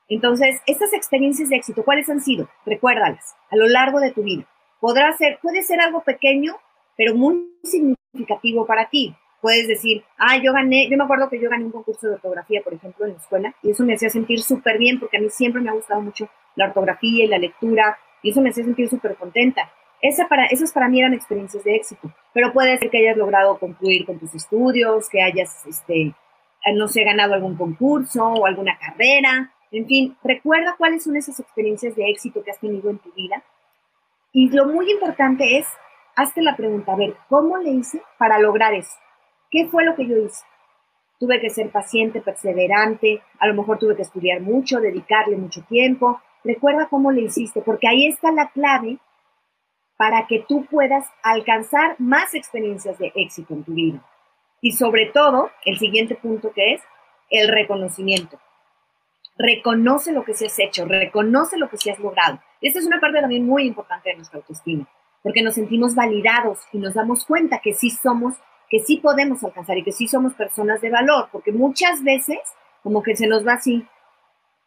[0.08, 2.50] Entonces, estas experiencias de éxito, ¿cuáles han sido?
[2.66, 4.46] Recuérdalas a lo largo de tu vida.
[4.80, 6.58] Podrá ser, puede ser algo pequeño,
[6.98, 9.16] pero muy significativo para ti.
[9.46, 12.64] Puedes decir, ah, yo gané, yo me acuerdo que yo gané un concurso de ortografía,
[12.64, 15.30] por ejemplo, en la escuela, y eso me hacía sentir súper bien, porque a mí
[15.30, 18.90] siempre me ha gustado mucho la ortografía y la lectura, y eso me hacía sentir
[18.90, 19.72] súper contenta.
[20.02, 23.60] Esa para, esas para mí eran experiencias de éxito, pero puede ser que hayas logrado
[23.60, 26.16] concluir con tus estudios, que hayas, este,
[26.74, 31.96] no sé, ganado algún concurso o alguna carrera, en fin, recuerda cuáles son esas experiencias
[31.96, 33.44] de éxito que has tenido en tu vida.
[34.32, 35.68] Y lo muy importante es,
[36.16, 39.05] hazte la pregunta, a ver, ¿cómo le hice para lograr eso?
[39.56, 40.44] ¿Qué fue lo que yo hice?
[41.18, 46.20] Tuve que ser paciente, perseverante, a lo mejor tuve que estudiar mucho, dedicarle mucho tiempo,
[46.46, 49.00] Recuerda cómo le hiciste, porque ahí está la clave
[49.98, 54.06] para que tú puedas alcanzar más experiencias de éxito en tu vida.
[54.62, 56.82] Y sobre todo, el siguiente punto que es
[57.32, 58.40] el reconocimiento.
[59.38, 62.40] Reconoce lo que se has hecho, reconoce lo que se has logrado.
[62.62, 64.88] Esta es una parte también muy importante de nuestra autoestima,
[65.24, 68.36] porque nos sentimos validados y nos damos cuenta que sí somos,
[68.70, 72.40] que sí podemos alcanzar y que sí somos personas de valor, porque muchas veces
[72.84, 73.86] como que se nos va así,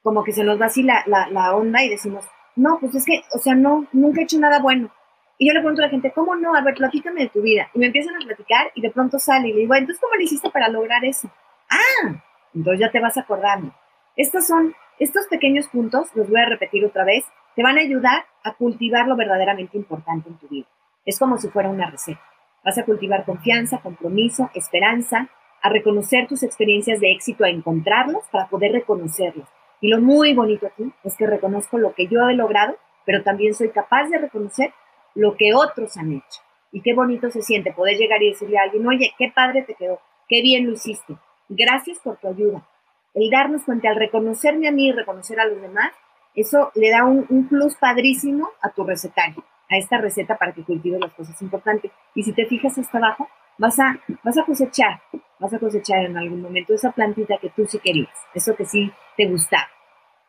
[0.02, 2.24] como que se nos va así la, la, onda y decimos,
[2.56, 4.90] no, pues es que, o sea, no, nunca he hecho nada bueno.
[5.38, 6.54] Y yo le pregunto a la gente, ¿cómo no?
[6.54, 7.70] A ver, platícame de tu vida.
[7.74, 10.24] Y me empiezan a platicar y de pronto sale y le digo, entonces, ¿cómo le
[10.24, 11.30] hiciste para lograr eso?
[11.70, 12.20] Ah,
[12.54, 13.72] entonces ya te vas acordando.
[14.16, 18.24] Estos son, estos pequeños puntos, los voy a repetir otra vez, te van a ayudar
[18.42, 20.66] a cultivar lo verdaderamente importante en tu vida.
[21.04, 22.20] Es como si fuera una receta.
[22.68, 25.31] Vas a cultivar confianza, compromiso, esperanza,
[25.62, 29.48] a reconocer tus experiencias de éxito, a encontrarlos para poder reconocerlos
[29.81, 33.54] y lo muy bonito aquí es que reconozco lo que yo he logrado, pero también
[33.54, 34.72] soy capaz de reconocer
[35.14, 36.40] lo que otros han hecho.
[36.72, 39.74] Y qué bonito se siente poder llegar y decirle a alguien, oye, qué padre te
[39.74, 41.16] quedó, qué bien lo hiciste,
[41.48, 42.66] gracias por tu ayuda.
[43.14, 45.92] El darnos cuenta, al reconocerme a mí y reconocer a los demás,
[46.35, 50.64] eso le da un, un plus padrísimo a tu recetario, a esta receta para que
[50.64, 51.90] cultives las cosas importantes.
[52.14, 53.28] Y si te fijas hasta abajo,
[53.59, 55.00] vas a, vas a cosechar,
[55.38, 58.90] vas a cosechar en algún momento esa plantita que tú sí querías, eso que sí
[59.16, 59.68] te gustaba.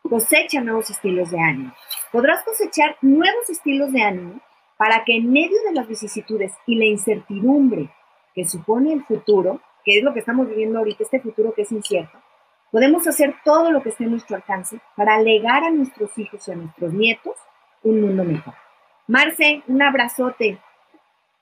[0.02, 1.74] Cosecha nuevos estilos de ánimo.
[2.12, 4.42] Podrás cosechar nuevos estilos de ánimo
[4.78, 7.90] para que en medio de las vicisitudes y la incertidumbre
[8.34, 11.72] que supone el futuro, que es lo que estamos viviendo ahorita, este futuro que es
[11.72, 12.18] incierto,
[12.72, 16.52] podemos hacer todo lo que esté a nuestro alcance para legar a nuestros hijos y
[16.52, 17.36] a nuestros nietos
[17.84, 18.54] un mundo mejor.
[19.10, 20.60] Marce, un abrazote.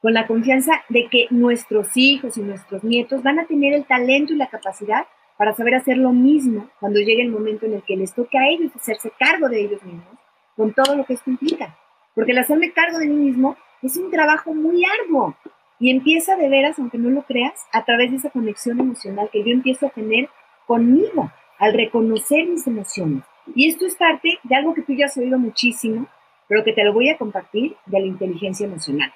[0.02, 4.32] con la confianza de que nuestros hijos y nuestros nietos van a tener el talento
[4.32, 5.06] y la capacidad
[5.38, 8.48] para saber hacer lo mismo cuando llegue el momento en el que les toque a
[8.48, 10.18] ellos hacerse cargo de ellos mismos,
[10.56, 11.78] con todo lo que esto implica.
[12.16, 15.36] Porque el hacerme cargo de mí mismo es un trabajo muy arduo
[15.78, 19.44] y empieza de veras, aunque no lo creas, a través de esa conexión emocional que
[19.44, 20.30] yo empiezo a tener
[20.68, 23.24] conmigo al reconocer mis emociones.
[23.56, 26.08] Y esto es parte de algo que tú ya has oído muchísimo,
[26.48, 29.14] pero que te lo voy a compartir de la inteligencia emocional.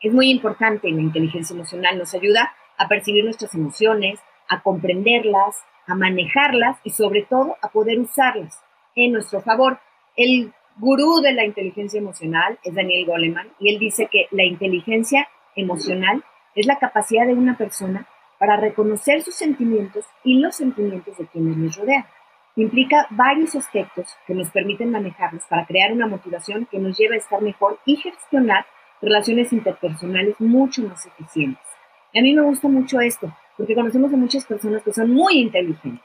[0.00, 5.94] Es muy importante la inteligencia emocional, nos ayuda a percibir nuestras emociones, a comprenderlas, a
[5.94, 8.60] manejarlas y sobre todo a poder usarlas
[8.94, 9.78] en nuestro favor.
[10.16, 15.28] El gurú de la inteligencia emocional es Daniel Goleman y él dice que la inteligencia
[15.54, 16.24] emocional
[16.54, 18.06] es la capacidad de una persona
[18.38, 22.04] para reconocer sus sentimientos y los sentimientos de quienes nos rodean.
[22.54, 27.18] Implica varios aspectos que nos permiten manejarlos para crear una motivación que nos lleve a
[27.18, 28.66] estar mejor y gestionar
[29.00, 31.64] relaciones interpersonales mucho más eficientes.
[32.12, 35.38] Y a mí me gusta mucho esto, porque conocemos a muchas personas que son muy
[35.38, 36.04] inteligentes,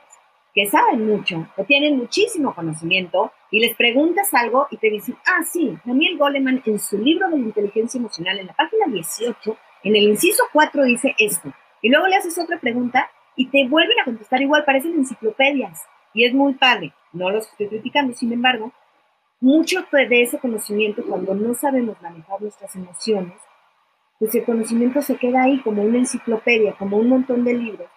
[0.54, 5.44] que saben mucho, que tienen muchísimo conocimiento, y les preguntas algo y te dicen, ah,
[5.44, 9.96] sí, Daniel Goleman en su libro de la inteligencia emocional, en la página 18, en
[9.98, 14.06] el inciso 4 dice esto, y luego le haces otra pregunta y te vuelven a
[14.06, 15.86] contestar igual, parecen enciclopedias,
[16.18, 18.72] y es muy padre, no los estoy criticando, sin embargo,
[19.40, 23.36] mucho de ese conocimiento, cuando no sabemos manejar nuestras emociones,
[24.18, 27.88] pues el conocimiento se queda ahí como una enciclopedia, como un montón de libros,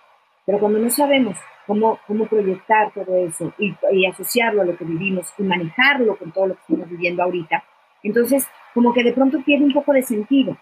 [0.44, 4.84] pero cuando no sabemos cómo, cómo proyectar todo eso y, y, asociarlo a lo que
[4.84, 7.64] vivimos y manejarlo con todo lo que estamos viviendo ahorita,
[8.02, 10.58] entonces como que de pronto pierde un poco de sentido.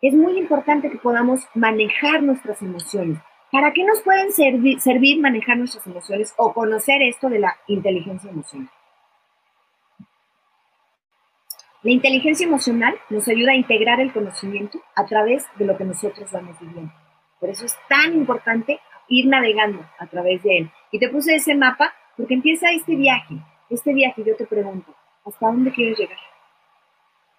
[0.00, 3.18] Es muy importante que podamos manejar nuestras emociones.
[3.54, 8.68] ¿Para qué nos pueden servir, manejar nuestras emociones o conocer esto de la inteligencia emocional?
[11.84, 16.32] La inteligencia emocional nos ayuda a integrar el conocimiento a través de lo que nosotros
[16.32, 16.92] vamos viviendo.
[17.38, 20.70] Por eso es tan importante ir navegando a través de él.
[20.90, 23.36] Y te puse ese mapa porque empieza este viaje.
[23.70, 26.18] Este viaje yo te pregunto, ¿hasta dónde quieres llegar?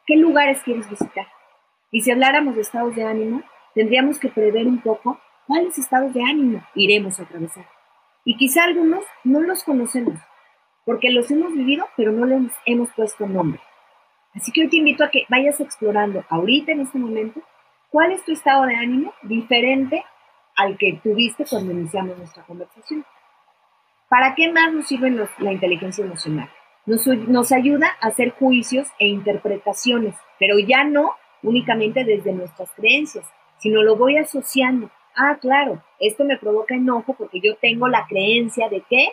[0.08, 1.28] ¿Qué lugares quieres visitar?
[1.92, 6.24] Y si habláramos de estados de ánimo, tendríamos que prever un poco cuáles estados de
[6.24, 7.68] ánimo iremos a atravesar.
[8.24, 10.20] Y quizá algunos no los conocemos,
[10.86, 13.62] porque los hemos vivido, pero no les hemos puesto nombre.
[14.34, 17.42] Así que hoy te invito a que vayas explorando ahorita en este momento
[17.90, 20.04] cuál es tu estado de ánimo diferente
[20.56, 23.06] al que tuviste cuando iniciamos nuestra conversación.
[24.10, 26.50] ¿Para qué más nos sirve la inteligencia emocional?
[26.86, 33.26] Nos, nos ayuda a hacer juicios e interpretaciones, pero ya no únicamente desde nuestras creencias,
[33.58, 34.90] sino lo voy asociando.
[35.16, 39.10] Ah, claro, esto me provoca enojo porque yo tengo la creencia de que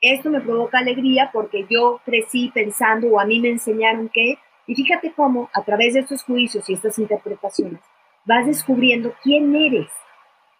[0.00, 4.74] esto me provoca alegría porque yo crecí pensando o a mí me enseñaron que, y
[4.74, 7.80] fíjate cómo a través de estos juicios y estas interpretaciones
[8.24, 9.88] vas descubriendo quién eres,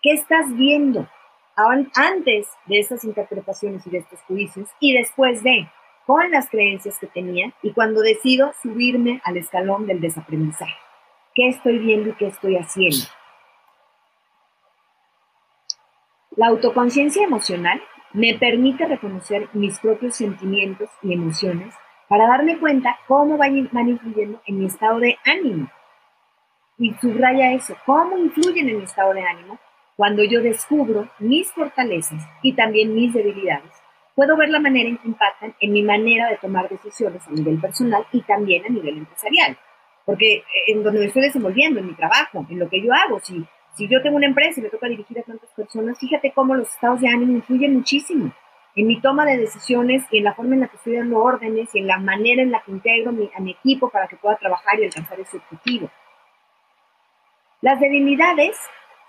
[0.02, 1.08] qué estás viendo
[1.94, 5.68] antes de estas interpretaciones y de estos juicios y después de,
[6.06, 10.76] con las creencias que tenía y cuando decido subirme al escalón del desaprendizaje.
[11.34, 13.06] ¿Qué estoy viendo y qué estoy haciendo?
[16.36, 21.74] La autoconciencia emocional me permite reconocer mis propios sentimientos y emociones
[22.08, 25.68] para darme cuenta cómo van, influyendo en mi estado de ánimo.
[26.78, 29.58] Y subraya eso, cómo influyen en mi estado de ánimo
[29.96, 33.72] cuando yo descubro mis fortalezas y también mis debilidades.
[34.14, 37.60] Puedo ver la manera en que impactan en mi manera de tomar decisiones a nivel
[37.60, 39.58] personal y también a nivel empresarial.
[40.06, 43.44] Porque en donde me estoy desenvolviendo, en mi trabajo, en lo que yo hago, si
[43.74, 46.68] si yo tengo una empresa y me toca dirigir a tantas personas, fíjate cómo los
[46.68, 48.32] estados de ánimo influyen muchísimo
[48.76, 51.74] en mi toma de decisiones y en la forma en la que estoy dando órdenes
[51.74, 54.78] y en la manera en la que integro a mi equipo para que pueda trabajar
[54.78, 55.90] y alcanzar ese objetivo.
[57.62, 58.56] Las debilidades,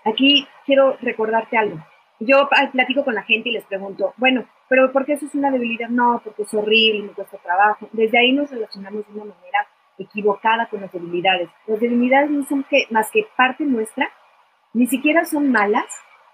[0.04, 1.78] aquí quiero recordarte algo.
[2.20, 5.50] Yo platico con la gente y les pregunto, bueno, pero ¿por qué eso es una
[5.50, 5.88] debilidad?
[5.88, 7.88] No, porque es horrible me cuesta trabajo.
[7.92, 9.66] Desde ahí nos relacionamos de una manera
[9.98, 11.48] equivocada con las debilidades.
[11.66, 14.10] Las debilidades no son que, más que parte nuestra
[14.74, 15.86] ni siquiera son malas,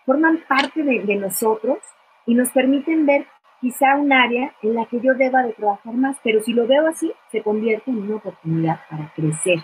[0.06, 1.78] forman parte de, nosotros
[2.26, 3.26] y nos permiten ver
[3.60, 6.86] quizá un área en la que yo deba de trabajar más, pero si lo veo
[6.86, 9.58] así, se convierte en una oportunidad para crecer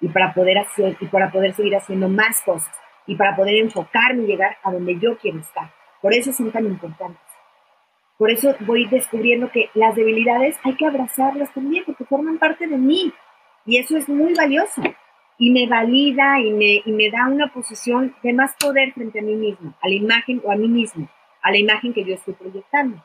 [0.00, 2.72] y para poder hacer y para poder seguir haciendo más cosas
[3.06, 5.70] y para poder enfocarme y llegar a donde yo quiero estar.
[6.00, 7.20] Por eso son tan importantes.
[8.16, 12.76] Por eso voy descubriendo que las debilidades hay que abrazarlas también porque forman parte de
[12.76, 13.12] mí
[13.66, 14.82] y eso es muy valioso
[15.38, 19.22] y me valida y me, y me da una posición de más poder frente a
[19.22, 21.08] mí mismo, a la imagen o a mí mismo,
[21.42, 23.04] a la imagen que yo estoy proyectando.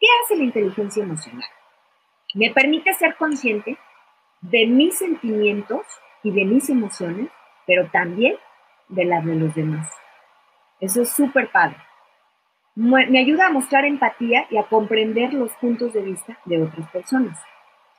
[0.00, 1.48] ¿Qué hace la inteligencia emocional?
[2.34, 3.78] Me permite ser consciente
[4.42, 5.86] de mis sentimientos
[6.22, 7.30] y de mis emociones
[7.66, 8.36] pero también
[8.88, 9.90] de las de los demás.
[10.80, 11.76] Eso es súper padre.
[12.74, 17.38] Me ayuda a mostrar empatía y a comprender los puntos de vista de otras personas.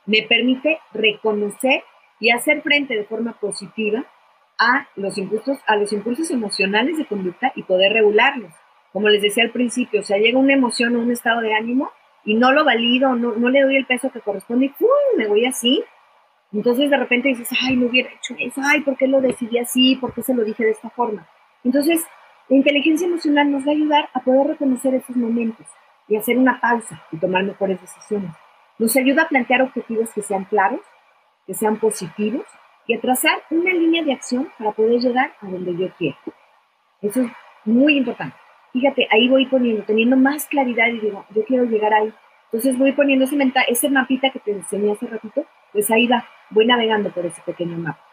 [0.06, 1.82] Me permite reconocer
[2.20, 4.04] y hacer frente de forma positiva
[4.58, 8.52] a los impulsos, a los impulsos emocionales de conducta y poder regularlos.
[8.92, 11.90] Como les decía al principio, o sea, llega una emoción o un estado de ánimo
[12.24, 14.88] y no lo valido, no, no le doy el peso que corresponde y ¡pum!
[15.16, 15.84] me voy así.
[16.52, 19.96] Entonces de repente dices, ay, no hubiera hecho eso, ay, ¿por qué lo decidí así?
[19.96, 21.28] ¿Por qué se lo dije de esta forma?
[21.62, 22.02] Entonces,
[22.48, 25.66] la inteligencia emocional nos va a ayudar a poder reconocer esos momentos
[26.08, 28.30] y hacer una pausa y tomar mejores decisiones.
[28.78, 30.80] Nos ayuda a plantear objetivos que sean claros,
[31.48, 32.44] que sean positivos
[32.86, 36.18] y a trazar una línea de acción para poder llegar a donde yo quiero.
[37.00, 37.30] Eso es
[37.64, 38.36] muy importante.
[38.74, 42.12] Fíjate, ahí voy poniendo, teniendo más claridad y digo, yo quiero llegar ahí.
[42.44, 43.36] Entonces voy poniendo ese,
[43.68, 47.78] ese mapita que te enseñé hace ratito, pues ahí va, voy navegando por ese pequeño
[47.78, 48.04] mapa.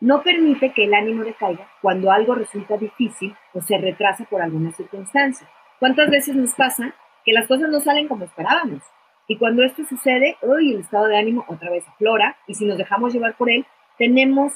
[0.00, 4.72] No permite que el ánimo decaiga cuando algo resulta difícil o se retrasa por alguna
[4.72, 5.48] circunstancia.
[5.78, 8.82] ¿Cuántas veces nos pasa que las cosas no salen como esperábamos?
[9.28, 12.78] Y cuando esto sucede, hoy el estado de ánimo otra vez aflora y si nos
[12.78, 13.66] dejamos llevar por él,
[13.98, 14.52] tenemos,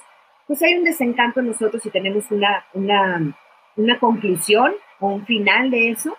[0.47, 3.37] pues hay un desencanto en nosotros y tenemos una, una,
[3.77, 6.17] una conclusión o un final de eso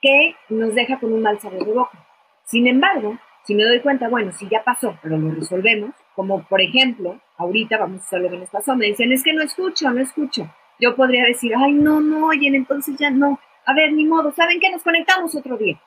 [0.00, 2.06] que nos deja con un mal sabor de boca.
[2.44, 6.60] Sin embargo, si me doy cuenta, bueno, si ya pasó, pero lo resolvemos, como por
[6.60, 9.90] ejemplo, ahorita vamos a hacer lo que nos pasó, me dicen, es que no escucho,
[9.90, 10.48] no escucho.
[10.80, 13.38] Yo podría decir, ay, no, no, oyen, entonces ya no.
[13.66, 14.70] A ver, ni modo, ¿saben qué?
[14.70, 15.80] Nos conectamos otro día.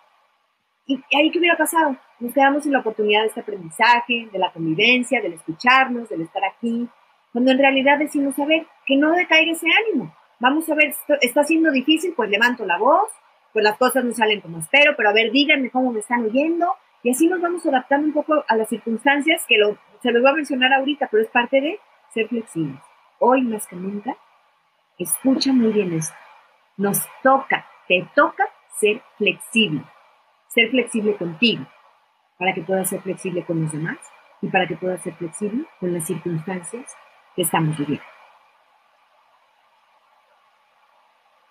[0.87, 1.97] ¿Y ahí qué hubiera pasado?
[2.19, 6.43] Nos quedamos sin la oportunidad de este aprendizaje, de la convivencia, del escucharnos, del estar
[6.45, 6.87] aquí,
[7.31, 10.15] cuando en realidad decimos, a ver, que no decaiga ese ánimo.
[10.39, 13.09] Vamos a ver, está siendo difícil, pues levanto la voz,
[13.51, 16.67] pues las cosas no salen como espero, pero a ver, díganme cómo me están oyendo,
[17.01, 19.55] y así nos vamos adaptando un poco a las circunstancias que
[20.01, 21.79] se los voy a mencionar ahorita, pero es parte de
[22.13, 22.79] ser flexibles.
[23.19, 24.15] Hoy más que nunca,
[24.99, 26.15] escucha muy bien esto.
[26.77, 28.45] Nos toca, te toca
[28.79, 29.83] ser flexible.
[30.55, 31.65] Ser flexible contigo,
[32.39, 33.97] para que puedas ser flexible con los demás
[34.41, 36.95] y para que puedas ser flexible con las circunstancias
[37.35, 38.05] que estamos viviendo.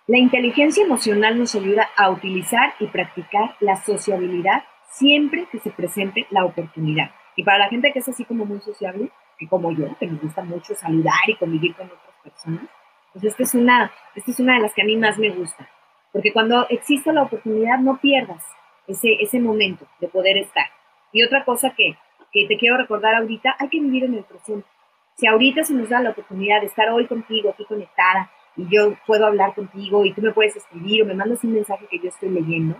[0.07, 6.25] La inteligencia emocional nos ayuda a utilizar y practicar la sociabilidad siempre que se presente
[6.31, 7.11] la oportunidad.
[7.35, 10.17] Y para la gente que es así como muy sociable, que como yo, que me
[10.17, 12.65] gusta mucho saludar y convivir con otras personas,
[13.13, 15.69] pues esta es una, esta es una de las que a mí más me gusta.
[16.11, 18.43] Porque cuando existe la oportunidad, no pierdas
[18.87, 20.65] ese, ese momento de poder estar.
[21.11, 21.97] Y otra cosa que,
[22.31, 24.67] que te quiero recordar ahorita, hay que vivir en el presente.
[25.15, 28.95] Si ahorita se nos da la oportunidad de estar hoy contigo, aquí conectada, y yo
[29.05, 32.09] puedo hablar contigo y tú me puedes escribir o me mandas un mensaje que yo
[32.09, 32.75] estoy leyendo,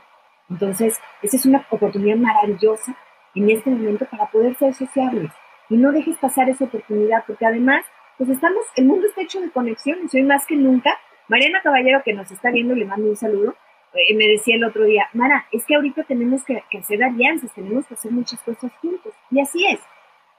[0.50, 2.96] entonces, esa es una oportunidad maravillosa
[3.34, 5.32] en este momento para poder ser sociables.
[5.70, 7.84] Y no dejes pasar esa oportunidad, porque además,
[8.18, 10.98] pues estamos, el mundo está hecho de conexiones, hoy más que nunca.
[11.28, 13.56] Mariana Caballero, que nos está viendo, le mando un saludo,
[13.96, 17.88] eh, me decía el otro día, Mara, es que ahorita tenemos que, hacer alianzas, tenemos
[17.88, 19.14] que hacer muchas cosas juntos.
[19.32, 19.80] Y así es,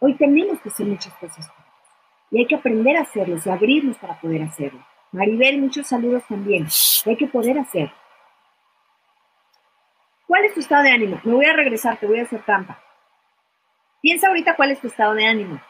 [0.01, 1.65] hoy tenemos que hacer muchas cosas juntos.
[2.31, 4.85] Y hay que aprender a hacerlo y abrirnos para poder hacerlo.
[5.13, 6.67] Maribel, muchos saludos también.
[7.07, 7.95] Hay que poder hacerlo.
[10.27, 11.21] ¿Cuál es tu estado de ánimo?
[11.25, 12.83] Me voy a regresar, te voy a hacer trampa.
[14.03, 15.61] Piensa ahorita cuál es tu estado de ánimo.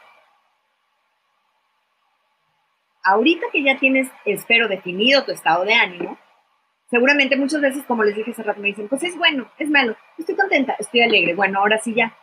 [3.03, 6.17] Ahorita que ya tienes, espero, definido tu estado de ánimo,
[6.89, 9.95] seguramente muchas veces, como les dije hace rato, me dicen, pues es bueno, es malo,
[10.17, 11.35] estoy contenta, estoy alegre.
[11.35, 12.15] Bueno, ahora sí ya.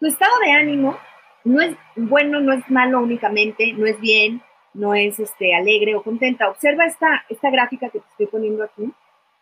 [0.00, 0.98] Tu estado de ánimo
[1.44, 4.42] no es bueno, no es malo únicamente, no es bien,
[4.74, 6.48] no es este, alegre o contenta.
[6.48, 8.92] Observa esta, esta gráfica que te estoy poniendo aquí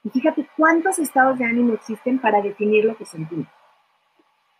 [0.04, 3.46] y fíjate cuántos estados de ánimo existen para definir lo que sentimos.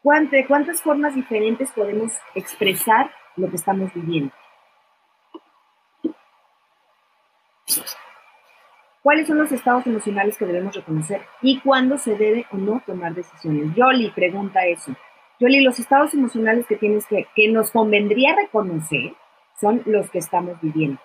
[0.03, 4.33] ¿De cuántas formas diferentes podemos expresar lo que estamos viviendo?
[9.03, 13.15] ¿Cuáles son los estados emocionales que debemos reconocer y cuándo se debe o no tomar
[13.15, 13.75] decisiones?
[13.75, 14.94] Yoli pregunta eso.
[15.38, 19.15] Yoli, los estados emocionales que tienes que, que nos convendría reconocer
[19.59, 21.01] son los que estamos viviendo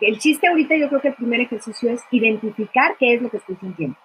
[0.00, 3.36] el chiste ahorita yo creo que el primer ejercicio es identificar qué es lo que
[3.36, 3.96] estoy sintiendo.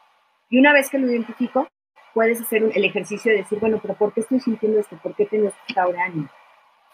[0.50, 1.68] Y una vez que lo identifico,
[2.14, 4.98] puedes hacer el ejercicio de decir, bueno, pero ¿por qué estoy sintiendo esto?
[5.02, 6.30] ¿Por qué tengo este estado de ánimo?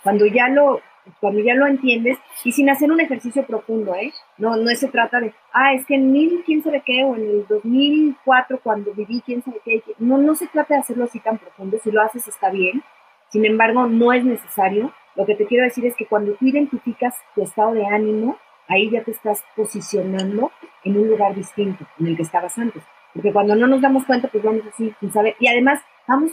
[0.04, 0.82] Cuando ya lo,
[1.20, 4.14] cuando ya lo entiendes, y sin hacer un ejercicio profundo, ¿eh?
[4.38, 7.22] No, no se trata de, ah, es que en mil, quién sabe qué, o en
[7.22, 9.84] el 2004, cuando viví, quién sabe qué.
[10.00, 11.78] No, no se trata de hacerlo así tan profundo.
[11.84, 12.84] Si lo haces, está bien.
[13.30, 14.94] Sin embargo, no es necesario.
[15.16, 18.38] Lo que te quiero decir es que cuando tú identificas tu estado de ánimo,
[18.68, 20.52] ahí ya te estás posicionando
[20.84, 22.84] en un lugar distinto en el que estabas antes.
[23.14, 25.36] Porque cuando no nos damos cuenta, pues vamos así, sin saber.
[25.40, 26.32] Y además, vamos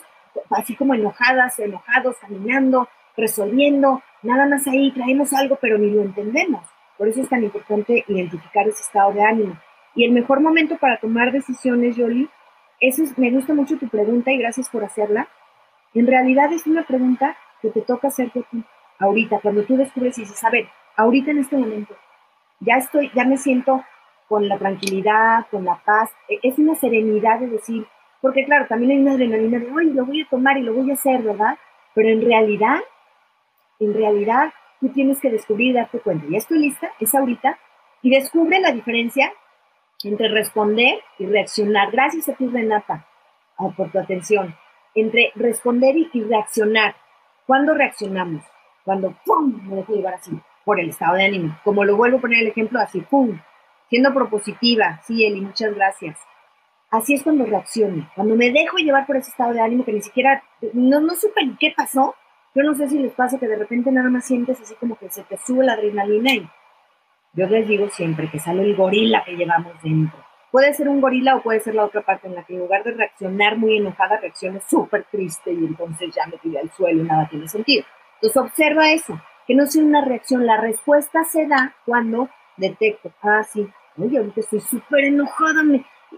[0.51, 6.65] así como enojadas, enojados, caminando, resolviendo, nada más ahí traemos algo, pero ni lo entendemos.
[6.97, 9.57] Por eso es tan importante identificar ese estado de ánimo.
[9.95, 12.29] Y el mejor momento para tomar decisiones, Yoli,
[12.81, 15.29] eso es, me gusta mucho tu pregunta y gracias por hacerla.
[15.95, 18.65] En realidad es una pregunta que te toca hacerte ti,
[18.99, 21.97] ahorita, cuando tú descubres y dices, a ver, ahorita en este momento,
[22.61, 23.85] ya estoy, ya me siento
[24.29, 27.87] con la tranquilidad, con la paz, e, es una serenidad de decir,
[28.21, 30.91] porque claro, también hay una adrenalina de, oye, lo voy a tomar y lo voy
[30.91, 31.57] a hacer, ¿verdad?
[31.95, 32.79] Pero en realidad,
[33.81, 37.59] en realidad, tú tienes que descubrir y darte cuenta, ya estoy lista, es ahorita,
[38.03, 39.33] y descubre la diferencia
[40.05, 41.91] entre responder y reaccionar.
[41.91, 43.07] Gracias a ti, Renata,
[43.59, 44.55] ah, por tu atención.
[44.95, 46.97] Entre responder y, reaccionar.
[47.47, 48.43] ¿Cuándo reaccionamos?
[48.85, 51.59] Cuando, ¡pum!, me dejo llevar así, por el estado de ánimo.
[51.65, 53.39] Como lo vuelvo a poner el ejemplo, así, ¡pum!,
[53.89, 55.01] siendo propositiva.
[55.05, 56.19] Sí, Eli, muchas gracias.
[56.91, 58.09] Así es cuando reacciono.
[58.15, 61.45] Cuando me dejo llevar por ese estado de ánimo que ni siquiera, no, no supe
[61.45, 62.15] ni qué pasó.
[62.55, 65.09] Yo no sé si les pasa que de repente nada más sientes así como que
[65.11, 66.49] se te sube la adrenalina y
[67.35, 70.19] yo les digo siempre que sale el gorila que llevamos dentro.
[70.51, 72.83] Puede ser un gorila o puede ser la otra parte en la que en lugar
[72.83, 77.07] de reaccionar muy enojada, reaccione súper triste y entonces ya me tiré al suelo y
[77.07, 77.85] nada tiene sentido.
[78.15, 80.47] Entonces observa eso, que no sea una reacción.
[80.47, 83.69] La respuesta se da cuando detecto, ah, sí,
[83.99, 85.63] oye, ahorita estoy súper enojada.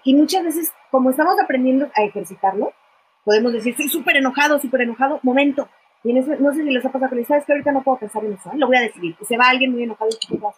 [0.04, 2.72] Y muchas veces, como estamos aprendiendo a ejercitarlo,
[3.24, 5.68] podemos decir, estoy súper enojado, súper enojado, momento.
[6.03, 8.24] Y en no sé si les ha pasado, pero sabes que ahorita no puedo pensar
[8.24, 8.57] en eso, ¿eh?
[8.57, 9.16] lo voy a decidir.
[9.20, 10.57] Y se va alguien muy enojado y vas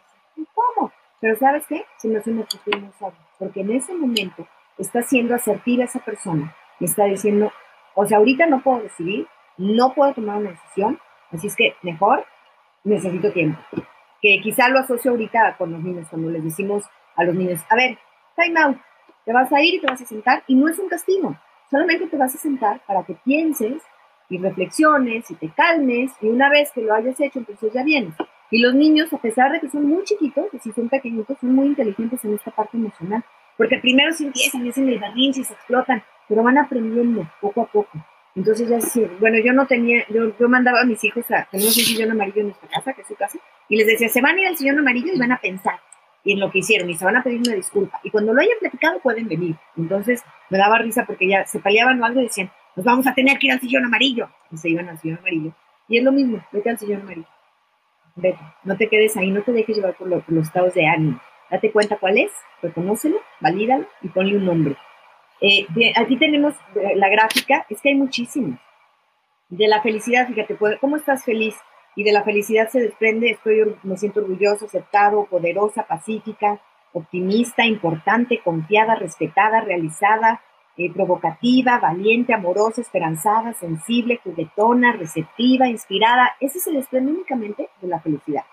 [0.55, 0.93] ¿Cómo?
[1.21, 1.85] Pero ¿sabes qué?
[1.99, 2.47] Se me hace una
[2.81, 3.15] no sabe.
[3.39, 4.47] Porque en ese momento
[4.79, 6.55] está siendo asertiva esa persona.
[6.81, 7.53] Me está diciendo,
[7.95, 9.27] o sea, ahorita no puedo decidir,
[9.57, 10.99] no puedo tomar una decisión,
[11.31, 12.25] así es que mejor
[12.85, 13.61] necesito tiempo.
[14.21, 16.85] Que quizá lo asocio ahorita con los niños, cuando les decimos
[17.17, 17.99] a los niños, a ver,
[18.37, 18.79] time out,
[19.25, 21.37] te vas a ir y te vas a sentar, y no es un castigo,
[21.71, 23.83] solamente te vas a sentar para que pienses
[24.33, 28.15] y reflexiones y te calmes, y una vez que lo hayas hecho, entonces ya vienes.
[28.51, 31.55] Y los niños, a pesar de que son muy chiquitos, que si son pequeñitos, son
[31.55, 33.25] muy inteligentes en esta parte emocional.
[33.57, 37.67] Porque primero se empiezan, hacen el barrinche y se explotan, pero van aprendiendo poco a
[37.67, 37.91] poco.
[38.35, 41.77] Entonces ya sí, bueno, yo no tenía, yo, yo mandaba a mis hijos a, tenemos
[41.77, 44.37] un sillón amarillo en nuestra casa, que es su casa, y les decía, se van
[44.37, 45.79] a ir al sillón amarillo y van a pensar
[46.25, 48.01] y en lo que hicieron, y se van a pedir una disculpa.
[48.03, 49.57] Y cuando lo hayan platicado pueden venir.
[49.77, 53.15] Entonces me daba risa porque ya se peleaban o algo y decían, nos vamos a
[53.15, 54.29] tener que ir al sillón amarillo.
[54.51, 55.53] Y se iban al sillón amarillo.
[55.89, 57.27] Y es lo mismo, vete al sillón amarillo
[58.15, 61.21] vete, no te quedes ahí, no te dejes llevar por, los estados de ánimo.
[61.51, 62.31] Date cuenta cuál es,
[62.63, 64.77] reconócelo, valídalo y ponle un nombre.
[65.41, 65.67] Eh,
[65.97, 66.55] aquí tenemos
[66.95, 68.59] la gráfica, es que hay muchísimos.
[69.49, 71.55] De la felicidad, fíjate, ¿cómo estás feliz?
[71.95, 76.61] Y de la felicidad se desprende, estoy, me siento orgulloso, aceptado, poderosa, pacífica,
[76.95, 80.41] optimista, importante, confiada, respetada, realizada,
[80.77, 86.33] eh, provocativa, valiente, amorosa, esperanzada, sensible, juguetona, receptiva, inspirada.
[86.41, 88.45] Ese se desprende únicamente de la felicidad.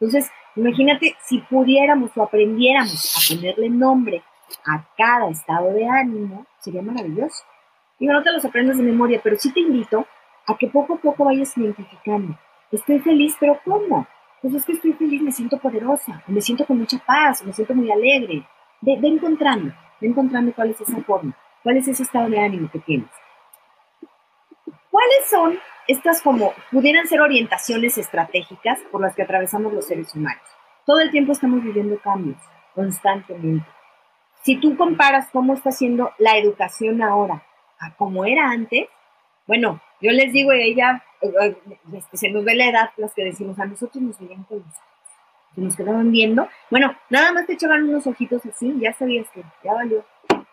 [0.00, 4.22] Entonces, imagínate si pudiéramos o aprendiéramos a ponerle nombre
[4.66, 7.44] a cada estado de ánimo, sería maravilloso.
[7.98, 10.06] Digo, no te los aprendes de memoria, pero sí te invito
[10.46, 12.36] a que poco a poco vayas identificando.
[12.72, 14.06] Estoy feliz, pero ¿cómo?
[14.40, 17.74] Pues es que estoy feliz, me siento poderosa, me siento con mucha paz, me siento
[17.74, 18.46] muy alegre.
[18.80, 21.36] Ve, ve encontrando, ve encontrando cuál es esa forma.
[21.62, 23.10] ¿Cuál es ese estado de ánimo que tienes?
[24.90, 30.42] ¿Cuáles son estas como pudieran ser orientaciones estratégicas por las que atravesamos los seres humanos?
[30.86, 32.38] Todo el tiempo estamos viviendo cambios,
[32.74, 33.66] constantemente.
[34.42, 37.44] Si tú comparas cómo está siendo la educación ahora
[37.78, 38.88] a cómo era antes,
[39.46, 41.56] bueno, yo les digo, ella, eh,
[41.92, 44.74] este, se nos ve la edad, las que decimos, a nosotros nos veían con los
[45.54, 46.48] se nos quedaban viendo.
[46.70, 50.04] Bueno, nada más te echaban unos ojitos así, ya sabías que ya valió.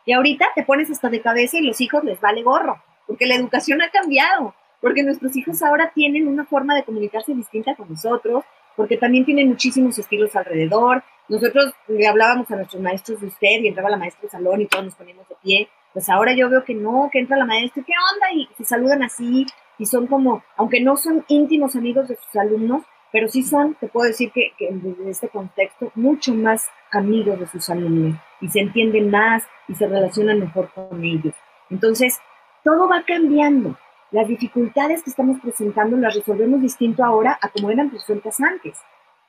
[0.07, 3.35] Y ahorita te pones hasta de cabeza y los hijos les vale gorro, porque la
[3.35, 8.45] educación ha cambiado, porque nuestros hijos ahora tienen una forma de comunicarse distinta con nosotros,
[8.77, 11.03] porque también tienen muchísimos estilos alrededor.
[11.27, 14.67] Nosotros le hablábamos a nuestros maestros de usted y entraba la maestra al salón y
[14.67, 15.67] todos nos poníamos de pie.
[15.91, 18.31] Pues ahora yo veo que no, que entra la maestra, ¿qué onda?
[18.33, 19.45] Y se saludan así
[19.77, 23.89] y son como, aunque no son íntimos amigos de sus alumnos, pero sí son, te
[23.89, 28.59] puedo decir que, que en este contexto, mucho más amigos de sus alumnos y se
[28.59, 31.33] entienden más y se relacionan mejor con ellos.
[31.69, 32.19] Entonces,
[32.63, 33.77] todo va cambiando.
[34.11, 38.79] Las dificultades que estamos presentando las resolvemos distinto ahora a como eran resueltas antes.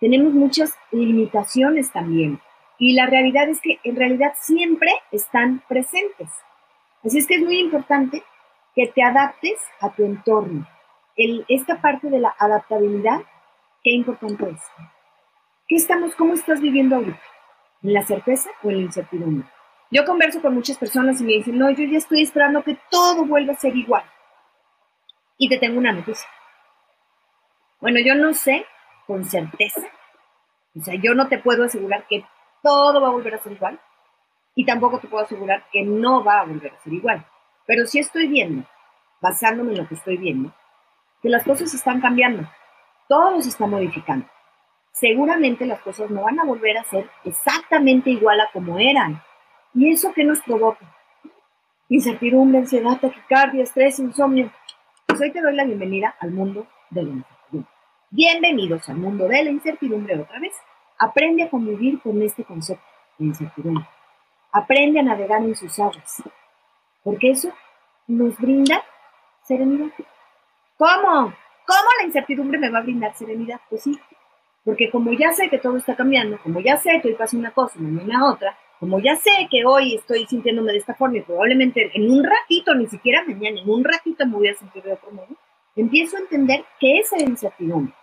[0.00, 2.40] Tenemos muchas limitaciones también.
[2.78, 6.28] Y la realidad es que en realidad siempre están presentes.
[7.04, 8.22] Así es que es muy importante
[8.74, 10.66] que te adaptes a tu entorno.
[11.48, 13.22] Esta parte de la adaptabilidad,
[13.82, 14.60] qué importante es.
[15.66, 17.20] ¿Qué estamos, cómo estás viviendo ahorita?
[17.82, 19.48] ¿En la certeza o en la incertidumbre?
[19.90, 23.24] Yo converso con muchas personas y me dicen, no, yo ya estoy esperando que todo
[23.24, 24.04] vuelva a ser igual.
[25.38, 26.28] Y te tengo una noticia.
[27.80, 28.66] Bueno, yo no sé
[29.06, 29.88] con certeza,
[30.76, 32.24] o sea, yo no te puedo asegurar que
[32.62, 33.80] todo va a volver a ser igual
[34.54, 37.24] y tampoco te puedo asegurar que no va a volver a ser igual.
[37.66, 38.66] Pero sí estoy viendo,
[39.20, 40.52] basándome en lo que estoy viendo,
[41.22, 42.48] que las cosas están cambiando,
[43.08, 44.26] todo se está modificando.
[44.98, 49.22] Seguramente las cosas no van a volver a ser exactamente igual a como eran.
[49.72, 50.92] ¿Y eso qué nos provoca?
[51.88, 54.50] Incertidumbre, ansiedad, taquicardia, estrés, insomnio.
[55.06, 57.72] Pues hoy te doy la bienvenida al mundo de la incertidumbre.
[58.10, 60.54] Bienvenidos al mundo de la incertidumbre otra vez.
[60.98, 62.84] Aprende a convivir con este concepto
[63.18, 63.86] de incertidumbre.
[64.50, 66.24] Aprende a navegar en sus aguas.
[67.04, 67.52] Porque eso
[68.08, 68.82] nos brinda
[69.44, 69.92] serenidad.
[70.76, 71.32] ¿Cómo?
[71.68, 73.60] ¿Cómo la incertidumbre me va a brindar serenidad?
[73.70, 73.96] Pues sí,
[74.64, 77.52] porque como ya sé que todo está cambiando, como ya sé que hoy pasa una
[77.52, 81.90] cosa mañana otra, como ya sé que hoy estoy sintiéndome de esta forma y probablemente
[81.94, 85.10] en un ratito, ni siquiera mañana, en un ratito me voy a sentir de otro
[85.10, 85.28] modo,
[85.74, 87.94] empiezo a entender que esa incertidumbre.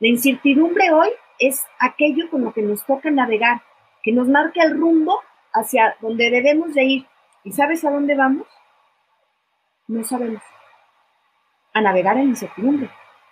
[0.00, 3.62] La incertidumbre hoy es aquello con lo que nos toca navegar,
[4.02, 5.20] que nos marca el rumbo
[5.52, 7.06] hacia donde debemos de ir.
[7.44, 8.46] ¿Y sabes a dónde vamos?
[9.86, 10.42] No sabemos.
[11.72, 12.90] A navegar en incertidumbre,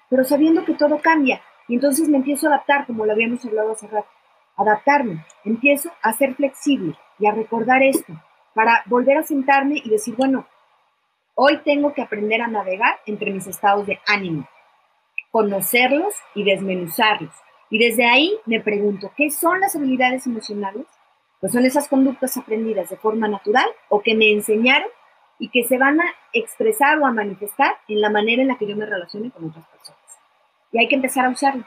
[0.08, 1.40] pero sabiendo que todo cambia.
[1.68, 4.08] Y entonces me empiezo a adaptar, como lo habíamos hablado hace rato.
[4.56, 5.24] Adaptarme.
[5.44, 8.12] Empiezo a ser flexible y a recordar esto
[8.54, 10.46] para volver a sentarme y decir, bueno,
[11.34, 14.48] hoy tengo que aprender a navegar entre mis estados de ánimo,
[15.30, 17.34] conocerlos y desmenuzarlos.
[17.68, 20.86] Y desde ahí me pregunto, ¿qué son las habilidades emocionales?
[21.40, 24.88] Pues son esas conductas aprendidas de forma natural o que me enseñaron
[25.38, 28.66] y que se van a expresar o a manifestar en la manera en la que
[28.66, 30.05] yo me relacione con otras personas.
[30.72, 31.64] Y hay que empezar a usarlo.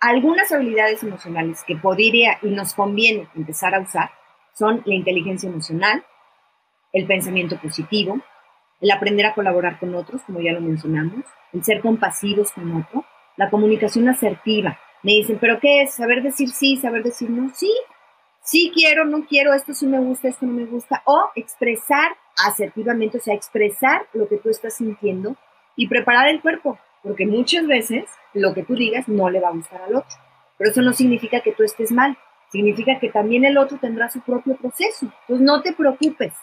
[0.00, 4.10] Algunas habilidades emocionales que podría y nos conviene empezar a usar
[4.52, 6.04] son la inteligencia emocional,
[6.92, 8.20] el pensamiento positivo,
[8.80, 13.04] el aprender a colaborar con otros, como ya lo mencionamos, el ser compasivos con otro,
[13.36, 14.78] la comunicación asertiva.
[15.02, 15.94] Me dicen, ¿pero qué es?
[15.94, 17.50] ¿Saber decir sí, saber decir no?
[17.54, 17.72] Sí,
[18.40, 21.02] sí quiero, no quiero, esto sí me gusta, esto no me gusta.
[21.06, 22.16] O expresar
[22.46, 25.36] asertivamente, o sea, expresar lo que tú estás sintiendo
[25.78, 29.52] y preparar el cuerpo, porque muchas veces lo que tú digas no le va a
[29.52, 30.18] gustar al otro.
[30.58, 32.18] Pero eso no significa que tú estés mal,
[32.50, 35.06] significa que también el otro tendrá su propio proceso.
[35.20, 36.34] Entonces no te preocupes,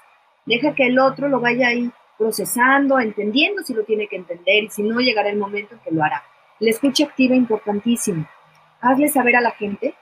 [0.46, 4.70] deja que el otro lo vaya ahí procesando, entendiendo si lo tiene que entender y
[4.70, 6.24] si no llegará el momento en que lo hará.
[6.60, 8.26] La escucha activa importantísimo.
[8.80, 9.96] Hazle saber a la gente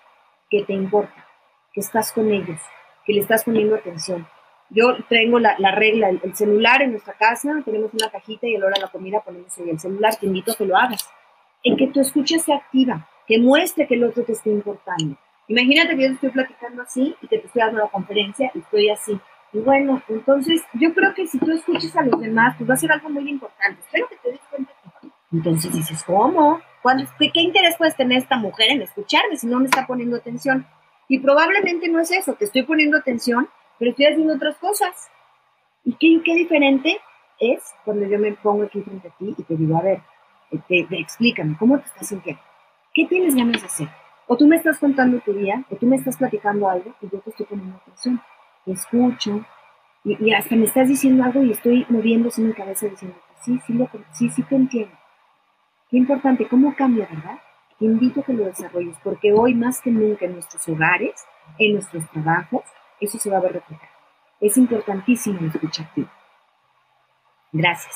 [0.48, 1.26] que te importa,
[1.74, 2.62] que estás con ellos,
[3.04, 4.28] que le estás poniendo atención.
[4.74, 8.76] Yo tengo la, regla, el, celular en nuestra casa, tenemos una cajita y la hora
[8.76, 11.08] de la comida ponemos ahí el celular, te invito a que lo hagas.
[11.64, 15.16] En que tu escucha sea activa, que muestre que el otro te esté importando.
[15.48, 18.90] Imagínate que yo estoy platicando así y que te estoy dando la conferencia y estoy
[18.90, 19.20] así.
[19.54, 22.78] Y bueno, entonces yo creo que si tú escuchas a los demás, pues va a
[22.78, 23.80] ser algo muy importante.
[23.82, 24.74] Espero que te des cuenta
[25.34, 26.62] entonces dices, ¿cómo?
[27.18, 30.66] ¿Qué, ¿Qué interés puedes tener esta mujer en escucharme si no me está poniendo atención?
[31.08, 33.50] Y probablemente no es eso, te estoy poniendo atención,
[33.84, 35.10] pero estoy haciendo otras cosas.
[35.84, 37.02] ¿Y qué, qué diferente
[37.38, 40.00] es cuando yo me pongo aquí frente a ti y te digo, a ver,
[40.52, 42.42] eh, te, explícame, ¿cómo te estás sintiendo?
[42.94, 43.90] ¿Qué tienes ganas de hacer?
[44.28, 47.20] O tú me estás contando tu día, o tú me estás platicando algo y yo
[47.20, 48.22] te estoy poniendo atención.
[48.64, 49.46] Te escucho
[50.06, 53.60] y, y hasta me estás diciendo algo y estoy moviéndose en mi cabeza diciendo, sí,
[53.68, 54.96] sí, lo, sí, sí te entiendo.
[55.90, 57.38] Qué importante, cómo cambia, ¿verdad?
[57.78, 61.26] Te invito a que lo desarrolles, porque hoy más que nunca en nuestros hogares,
[61.60, 62.64] en nuestros trabajos,
[63.06, 63.92] eso se va a ver reflejado.
[64.40, 66.08] Es importantísimo escuchar ti.
[67.52, 67.96] Gracias.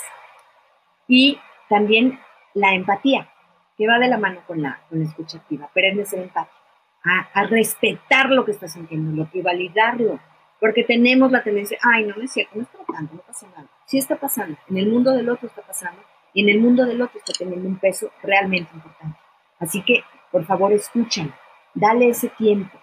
[1.07, 1.39] Y
[1.69, 2.19] también
[2.53, 3.29] la empatía,
[3.77, 6.29] que va de la mano con la, con la escucha activa, pero es ser
[7.03, 10.19] a, respetar lo que estás sintiendo, y validarlo,
[10.59, 13.67] porque tenemos la tendencia, ay, no, no es cierto, no está pasando, no pasa nada.
[13.85, 16.01] Sí está pasando, en el mundo del otro está pasando,
[16.33, 19.17] y en el mundo del otro está teniendo un peso realmente importante.
[19.59, 21.33] Así que, por favor, escuchen,
[21.73, 22.77] dale ese tiempo.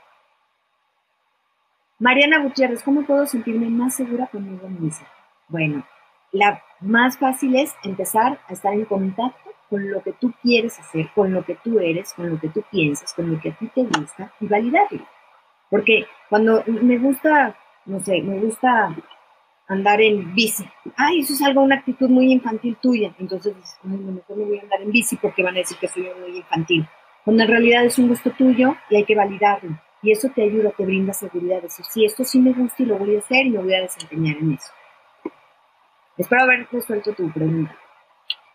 [1.99, 5.07] Mariana Gutiérrez, ¿cómo puedo sentirme más segura conmigo misma?
[5.49, 5.87] Bueno,
[6.33, 11.09] la más fácil es empezar a estar en contacto con lo que tú quieres hacer,
[11.15, 13.71] con lo que tú eres, con lo que tú piensas, con lo que a ti
[13.73, 15.07] te gusta y validarlo.
[15.71, 18.95] Porque cuando me gusta, no sé, me gusta
[19.69, 20.69] andar en bici.
[20.97, 23.15] Ay, eso es algo, una actitud muy infantil tuya.
[23.21, 25.89] Entonces dices, no, mejor no voy a andar en bici porque van a decir que
[25.89, 26.89] soy muy infantil.
[27.25, 29.79] Cuando en realidad es un gusto tuyo y hay que validarlo.
[30.05, 31.63] Y eso te ayuda, te brinda seguridad.
[31.63, 33.81] Decir, sí, esto sí me gusta y lo voy a hacer y me voy a
[33.81, 34.71] desempeñar en eso.
[36.19, 37.75] Espero haber resuelto tu pregunta.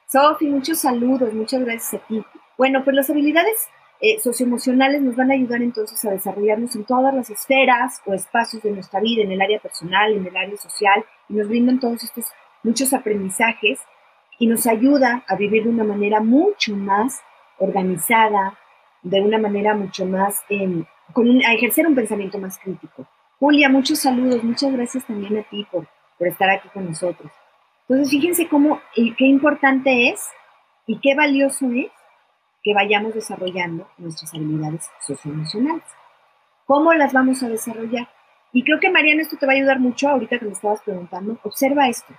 [0.07, 2.23] Sofi, muchos saludos, muchas gracias a ti.
[2.57, 3.67] Bueno, pues las habilidades
[3.99, 8.63] eh, socioemocionales nos van a ayudar entonces a desarrollarnos en todas las esferas o espacios
[8.63, 12.03] de nuestra vida, en el área personal, en el área social, y nos brindan todos
[12.03, 12.25] estos
[12.63, 13.79] muchos aprendizajes
[14.37, 17.21] y nos ayuda a vivir de una manera mucho más
[17.57, 18.57] organizada,
[19.01, 23.07] de una manera mucho más, em, con a ejercer un pensamiento más crítico.
[23.39, 25.87] Julia, muchos saludos, muchas gracias también a ti por,
[26.17, 27.31] por estar aquí con nosotros.
[27.87, 30.29] Entonces, fíjense cómo, y qué importante es
[30.85, 31.91] y qué valioso es
[32.63, 35.83] que vayamos desarrollando nuestras habilidades socioemocionales.
[36.65, 38.07] ¿Cómo las vamos a desarrollar?
[38.51, 41.39] Y creo que Mariana, esto te va a ayudar mucho ahorita que me estabas preguntando.
[41.43, 42.13] Observa esto.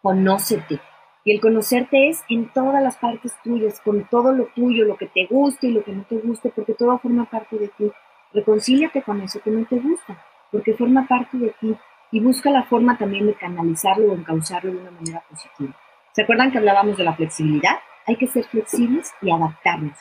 [0.00, 0.80] Conócete.
[1.24, 5.06] Y el conocerte es en todas las partes tuyas, con todo lo tuyo, lo que
[5.06, 7.92] te guste y lo que no te guste, porque todo forma parte de ti.
[8.32, 10.20] Reconcíliate con eso que no te gusta,
[10.50, 11.76] porque forma parte de ti.
[12.10, 15.74] Y busca la forma también de canalizarlo o encauzarlo de una manera positiva.
[16.12, 17.78] ¿Se acuerdan que hablábamos de la flexibilidad?
[18.06, 19.96] Hay que ser flexibles y adaptarnos.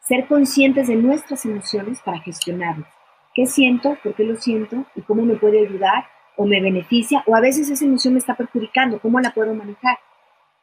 [0.00, 2.88] Ser conscientes de nuestras emociones para gestionarlas.
[3.34, 3.98] ¿Qué siento?
[4.02, 4.84] ¿Por qué lo siento?
[4.94, 6.06] ¿Y cómo me puede ayudar?
[6.36, 7.22] ¿O me beneficia?
[7.26, 8.98] ¿O a veces esa emoción me está perjudicando?
[9.00, 9.98] ¿Cómo la puedo manejar?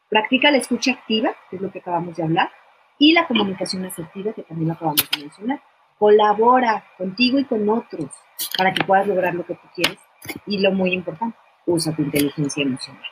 [0.10, 2.50] Practica la escucha activa, que es lo que acabamos de hablar,
[2.98, 5.62] y la comunicación asertiva, que también lo acabamos de mencionar.
[6.00, 8.10] Colabora contigo y con otros
[8.58, 10.00] para que puedas lograr lo que tú quieres.
[10.48, 13.04] Y lo muy importante, usa tu inteligencia emocional.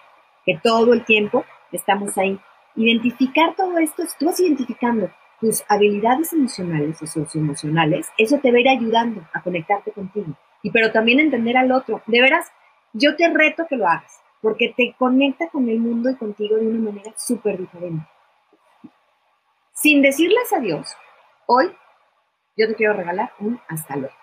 [0.45, 2.39] Que todo el tiempo estamos ahí.
[2.75, 8.57] Identificar todo esto, si tú vas identificando tus habilidades emocionales o socioemocionales, eso te va
[8.57, 10.33] a ir ayudando a conectarte contigo.
[10.63, 12.01] Y pero también entender al otro.
[12.07, 12.51] De veras,
[12.93, 16.67] yo te reto que lo hagas porque te conecta con el mundo y contigo de
[16.67, 18.05] una manera súper diferente.
[19.73, 20.95] Sin decirles adiós,
[21.45, 21.71] hoy
[22.55, 24.15] yo te quiero regalar un hasta luego.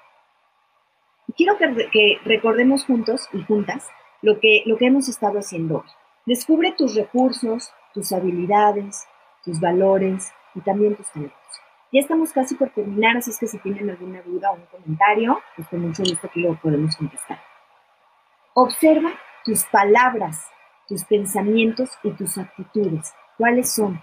[1.28, 3.88] Y quiero que, recordemos juntos y juntas
[4.22, 5.90] lo que, lo que hemos estado haciendo hoy.
[6.26, 9.06] Descubre tus recursos, tus habilidades,
[9.44, 11.38] tus valores y también tus talentos.
[11.92, 15.38] Ya estamos casi por terminar, así es que si tienen alguna duda o un comentario,
[15.54, 17.38] pues con mucho gusto aquí lo podemos contestar.
[18.54, 19.12] Observa
[19.44, 20.46] tus palabras,
[20.88, 23.12] tus pensamientos y tus actitudes.
[23.36, 24.00] ¿Cuáles son?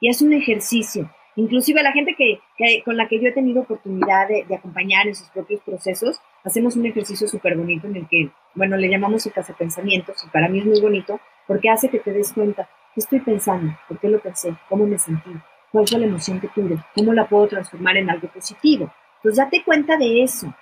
[0.00, 1.10] Y es un ejercicio.
[1.36, 2.40] Inclusive la gente que,
[2.84, 6.86] con la que yo he tenido oportunidad de, acompañar en sus propios procesos, hacemos un
[6.86, 10.60] ejercicio súper bonito en el que, bueno, le llamamos el casa pensamientos y para mí
[10.60, 14.20] es muy bonito porque hace que te des cuenta qué estoy pensando, por qué lo
[14.20, 15.30] pensé, cómo me sentí,
[15.72, 18.92] cuál fue la emoción que tuve, cómo la puedo transformar en algo positivo.
[19.16, 20.54] Entonces date cuenta de eso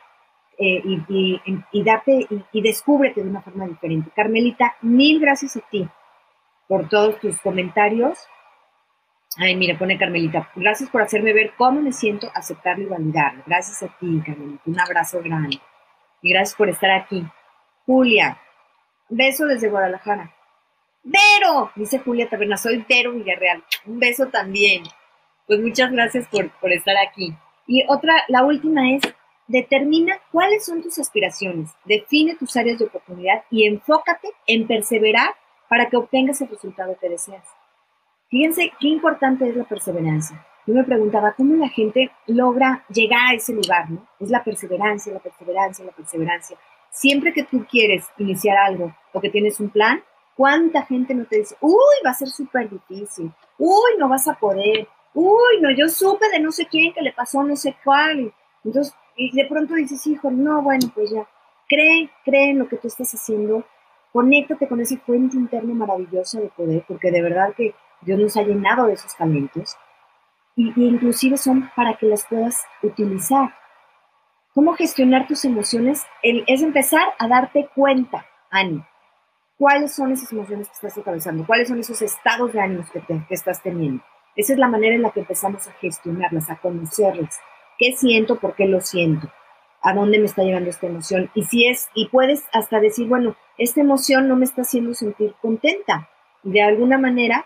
[0.58, 4.10] eh, y, date y, descúbrete de una forma diferente.
[4.14, 5.88] Carmelita, mil gracias a ti
[6.68, 8.18] por todos tus comentarios.
[9.38, 13.42] Ay, mira, pone Carmelita, gracias por hacerme ver cómo me siento, aceptarlo y validarlo.
[13.46, 14.62] Gracias a ti, Carmelita.
[14.66, 15.58] Un abrazo grande.
[16.20, 17.24] Y gracias por estar aquí.
[17.86, 18.38] Julia,
[19.08, 20.34] beso desde Guadalajara.
[21.02, 23.64] Vero, dice Julia Taberna, soy Vero Villarreal.
[23.86, 24.84] Un beso también.
[25.46, 27.34] Pues muchas gracias por, por estar aquí.
[27.66, 29.02] Y otra, la última es,
[29.48, 35.34] Determina cuáles son tus aspiraciones, define tus áreas de oportunidad y enfócate en perseverar
[35.68, 37.44] para que obtengas el resultado que deseas.
[38.28, 40.46] Fíjense qué importante es la perseverancia.
[40.66, 44.06] Yo me preguntaba cómo la gente logra llegar a ese lugar, ¿no?
[44.20, 46.56] Es la perseverancia, la perseverancia, la perseverancia.
[46.90, 50.02] Siempre que tú quieres iniciar algo o que tienes un plan,
[50.36, 54.34] ¿cuánta gente no te dice, uy, va a ser súper difícil, uy, no vas a
[54.34, 58.32] poder, uy, no, yo supe de no sé quién que le pasó no sé cuál.
[58.64, 61.26] Entonces, y de pronto dices, hijo, no, bueno, pues ya,
[61.68, 63.64] cree, cree en lo que tú estás haciendo,
[64.12, 68.42] conéctate con esa fuente interna maravillosa de poder, porque de verdad que Dios nos ha
[68.42, 69.76] llenado de esos talentos,
[70.56, 73.54] y, inclusive son para que las puedas utilizar.
[74.54, 76.04] ¿Cómo gestionar tus emociones?
[76.22, 78.84] es empezar a darte cuenta, Ani,
[79.56, 83.24] cuáles son esas emociones que estás atravesando, cuáles son esos estados de ánimo que, que
[83.30, 84.02] estás teniendo.
[84.36, 87.40] Esa es la manera en la que empezamos a gestionarlas, a conocerlas
[87.78, 89.30] qué siento, por qué lo siento,
[89.82, 91.30] a dónde me está llevando esta emoción.
[91.34, 95.34] Y si es, y puedes hasta decir, bueno, esta emoción no me está haciendo sentir
[95.40, 96.08] contenta.
[96.44, 97.44] Y de alguna manera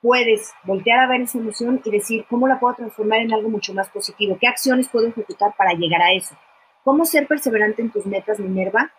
[0.00, 3.72] puedes voltear a ver esa emoción y decir, ¿cómo la puedo transformar en algo mucho
[3.72, 4.36] más positivo?
[4.38, 6.36] ¿Qué acciones puedo ejecutar para llegar a eso?
[6.84, 8.92] ¿Cómo ser perseverante en tus metas, Minerva?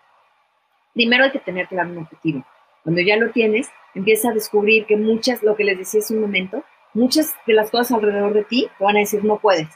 [0.96, 2.44] Primero hay que tener claro un objetivo.
[2.84, 6.22] Cuando ya lo tienes, empieza a descubrir que muchas, lo que les decía hace un
[6.22, 9.68] momento, muchas de las cosas alrededor de ti te van a decir no puedes.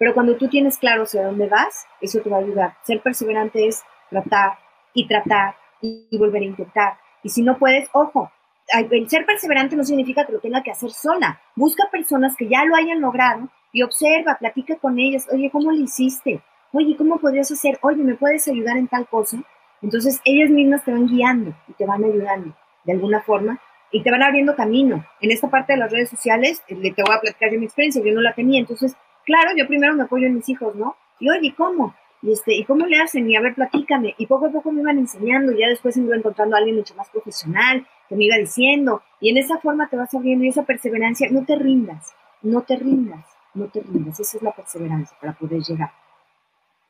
[0.00, 2.74] Pero cuando tú tienes claro hacia dónde vas, eso te va a ayudar.
[2.84, 4.52] Ser perseverante es tratar
[4.94, 6.94] y tratar y, volver a intentar.
[7.22, 8.32] Y si no puedes, ojo,
[8.72, 11.38] el ser perseverante no significa que lo tenga que hacer sola.
[11.54, 15.28] Busca personas que ya lo hayan logrado y observa, platica con ellas.
[15.30, 16.40] Oye, ¿cómo lo hiciste?
[16.72, 17.78] Oye, ¿cómo podrías hacer?
[17.82, 19.36] Oye, ¿me puedes ayudar en tal cosa?
[19.82, 23.60] Entonces, ellas mismas te van guiando y te van ayudando de alguna forma
[23.92, 25.04] y te van abriendo camino.
[25.20, 28.02] En esta parte de las redes sociales, eh, te voy a platicar de mi experiencia,
[28.02, 28.96] yo no la tenía, entonces
[29.30, 30.96] claro, yo primero me apoyo en mis hijos, ¿no?
[31.20, 31.94] Y oye, ¿cómo?
[32.22, 33.30] Y, este, ¿y cómo le hacen?
[33.30, 34.14] Y a ver, platícame.
[34.18, 36.76] Y poco a poco me iban enseñando, y ya después me iba encontrando a alguien
[36.76, 39.02] mucho más profesional, que me iba diciendo.
[39.20, 42.12] Y en esa forma te vas abriendo y esa perseverancia, no te rindas,
[42.42, 43.24] no te rindas,
[43.54, 44.18] no te rindas.
[44.18, 45.92] Esa es la perseverancia para poder llegar.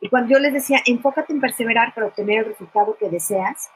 [0.01, 3.71] Y cuando yo les decía, enfócate en perseverar para obtener el resultado que deseas,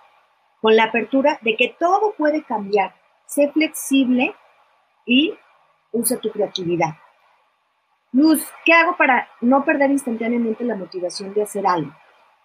[0.62, 2.94] con la apertura de que todo puede cambiar.
[3.26, 4.34] Sé flexible
[5.04, 5.34] y
[5.92, 6.94] usa tu creatividad.
[8.14, 11.92] Luz, ¿qué hago para no perder instantáneamente la motivación de hacer algo?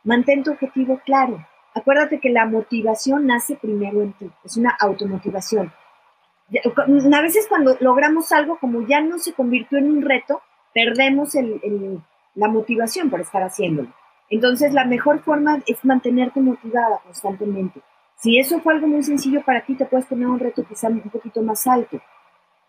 [0.04, 1.46] Mantén tu objetivo claro.
[1.76, 5.72] Acuérdate que la motivación nace primero en ti, es una automotivación.
[7.14, 10.42] A veces cuando logramos algo, como ya no se convirtió en un reto,
[10.74, 11.36] perdemos
[12.34, 13.94] la motivación por estar haciéndolo.
[14.32, 17.82] Entonces, la mejor forma es mantenerte motivada constantemente.
[18.16, 21.02] Si eso fue algo muy sencillo para ti, te puedes poner un reto quizá un
[21.02, 22.02] poquito más alto.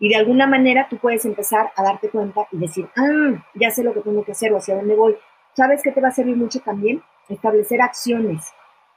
[0.01, 3.84] Y de alguna manera tú puedes empezar a darte cuenta y decir, ah, ya sé
[3.84, 5.14] lo que tengo que hacer o hacia dónde voy.
[5.55, 7.03] ¿Sabes qué te va a servir mucho también?
[7.28, 8.51] Establecer acciones.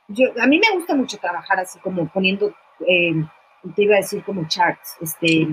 [0.07, 2.53] Yo, a mí me gusta mucho trabajar así como poniendo,
[2.87, 3.13] eh,
[3.75, 5.49] te iba a decir como charts, este,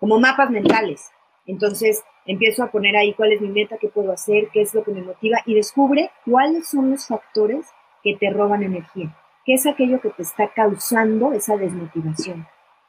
[0.00, 1.10] como mapas mentales.
[1.44, 4.82] Entonces empiezo a poner ahí cuál es mi meta, qué puedo hacer, qué es lo
[4.82, 7.66] que me motiva y descubre cuáles son los factores
[8.02, 12.46] que te roban energía, qué es aquello que te está causando esa desmotivación.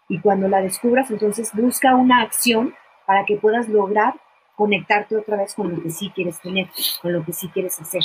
[0.10, 2.74] Y cuando la descubras, entonces busca una acción
[3.06, 4.16] para que puedas lograr
[4.56, 6.68] conectarte otra vez con lo que sí quieres tener,
[7.02, 8.02] con lo que sí quieres hacer.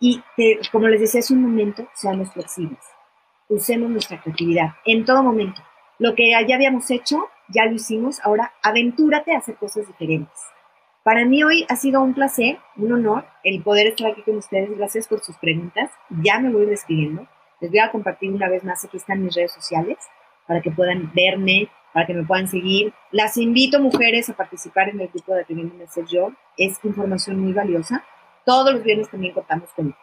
[0.00, 0.22] Y
[0.70, 2.80] como les decía hace un momento, seamos flexibles.
[3.48, 5.62] Usemos nuestra creatividad en todo momento.
[5.98, 8.20] Lo que ya habíamos hecho, ya lo hicimos.
[8.24, 10.38] Ahora, aventúrate a hacer cosas diferentes.
[11.02, 14.76] Para mí hoy ha sido un placer, un honor, el poder estar aquí con ustedes.
[14.76, 15.90] Gracias por sus preguntas.
[16.22, 17.26] Ya me voy despidiendo.
[17.60, 19.98] Les voy a compartir una vez más, aquí están mis redes sociales
[20.46, 22.92] para que puedan verme, para que me puedan seguir.
[23.12, 26.32] Las invito, mujeres, a participar en el grupo de Atreviéndome a Ser Yo.
[26.56, 28.04] Es información muy valiosa.
[28.44, 29.96] Todos los viernes también contamos con,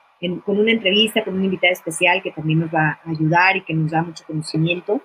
[0.46, 3.74] con una entrevista, con una invitada especial que también nos va a ayudar y que
[3.74, 5.02] nos da mucho conocimiento.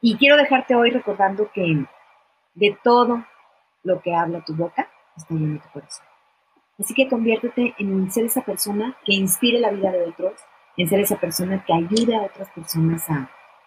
[0.00, 1.84] Y quiero dejarte hoy recordando que
[2.54, 3.24] de todo
[3.82, 6.06] lo que habla tu boca está lleno tu corazón.
[6.78, 10.34] Así que conviértete en ser esa persona que inspire la vida de otros,
[10.76, 13.08] en ser esa persona que ayude a otras personas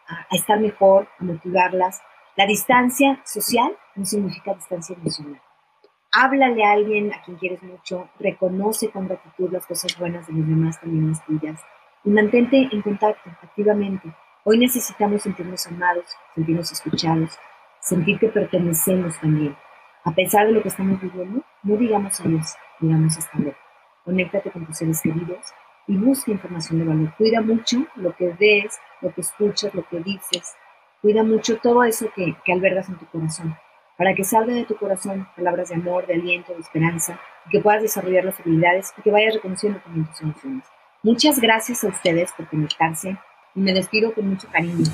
[0.10, 2.02] a, estar mejor, a motivarlas.
[2.36, 5.42] La distancia social no significa distancia emocional.
[6.12, 10.48] Háblale a alguien a quien quieres mucho, reconoce con gratitud las cosas buenas de los
[10.48, 11.62] demás, también las tuyas,
[12.04, 14.12] y mantente en contacto activamente.
[14.44, 17.38] Hoy necesitamos sentirnos amados, sentirnos escuchados,
[17.80, 19.56] sentir que pertenecemos también.
[20.04, 23.58] A pesar de lo que estamos viviendo, no digamos adiós, digamos hasta luego.
[24.04, 25.54] Conéctate con tus seres queridos
[25.90, 27.14] y busca información de valor.
[27.18, 30.54] Cuida mucho lo que ves, lo que escuchas, lo que dices.
[31.02, 33.58] Cuida mucho todo eso que, que albergas en tu corazón,
[33.98, 37.60] para que salga de tu corazón palabras de amor, de aliento, de esperanza, y que
[37.62, 40.66] puedas desarrollar las habilidades y que vayas reconociendo también tus emociones.
[41.02, 43.18] Muchas gracias a ustedes por conectarse
[43.56, 44.86] y me despido con mucho cariño.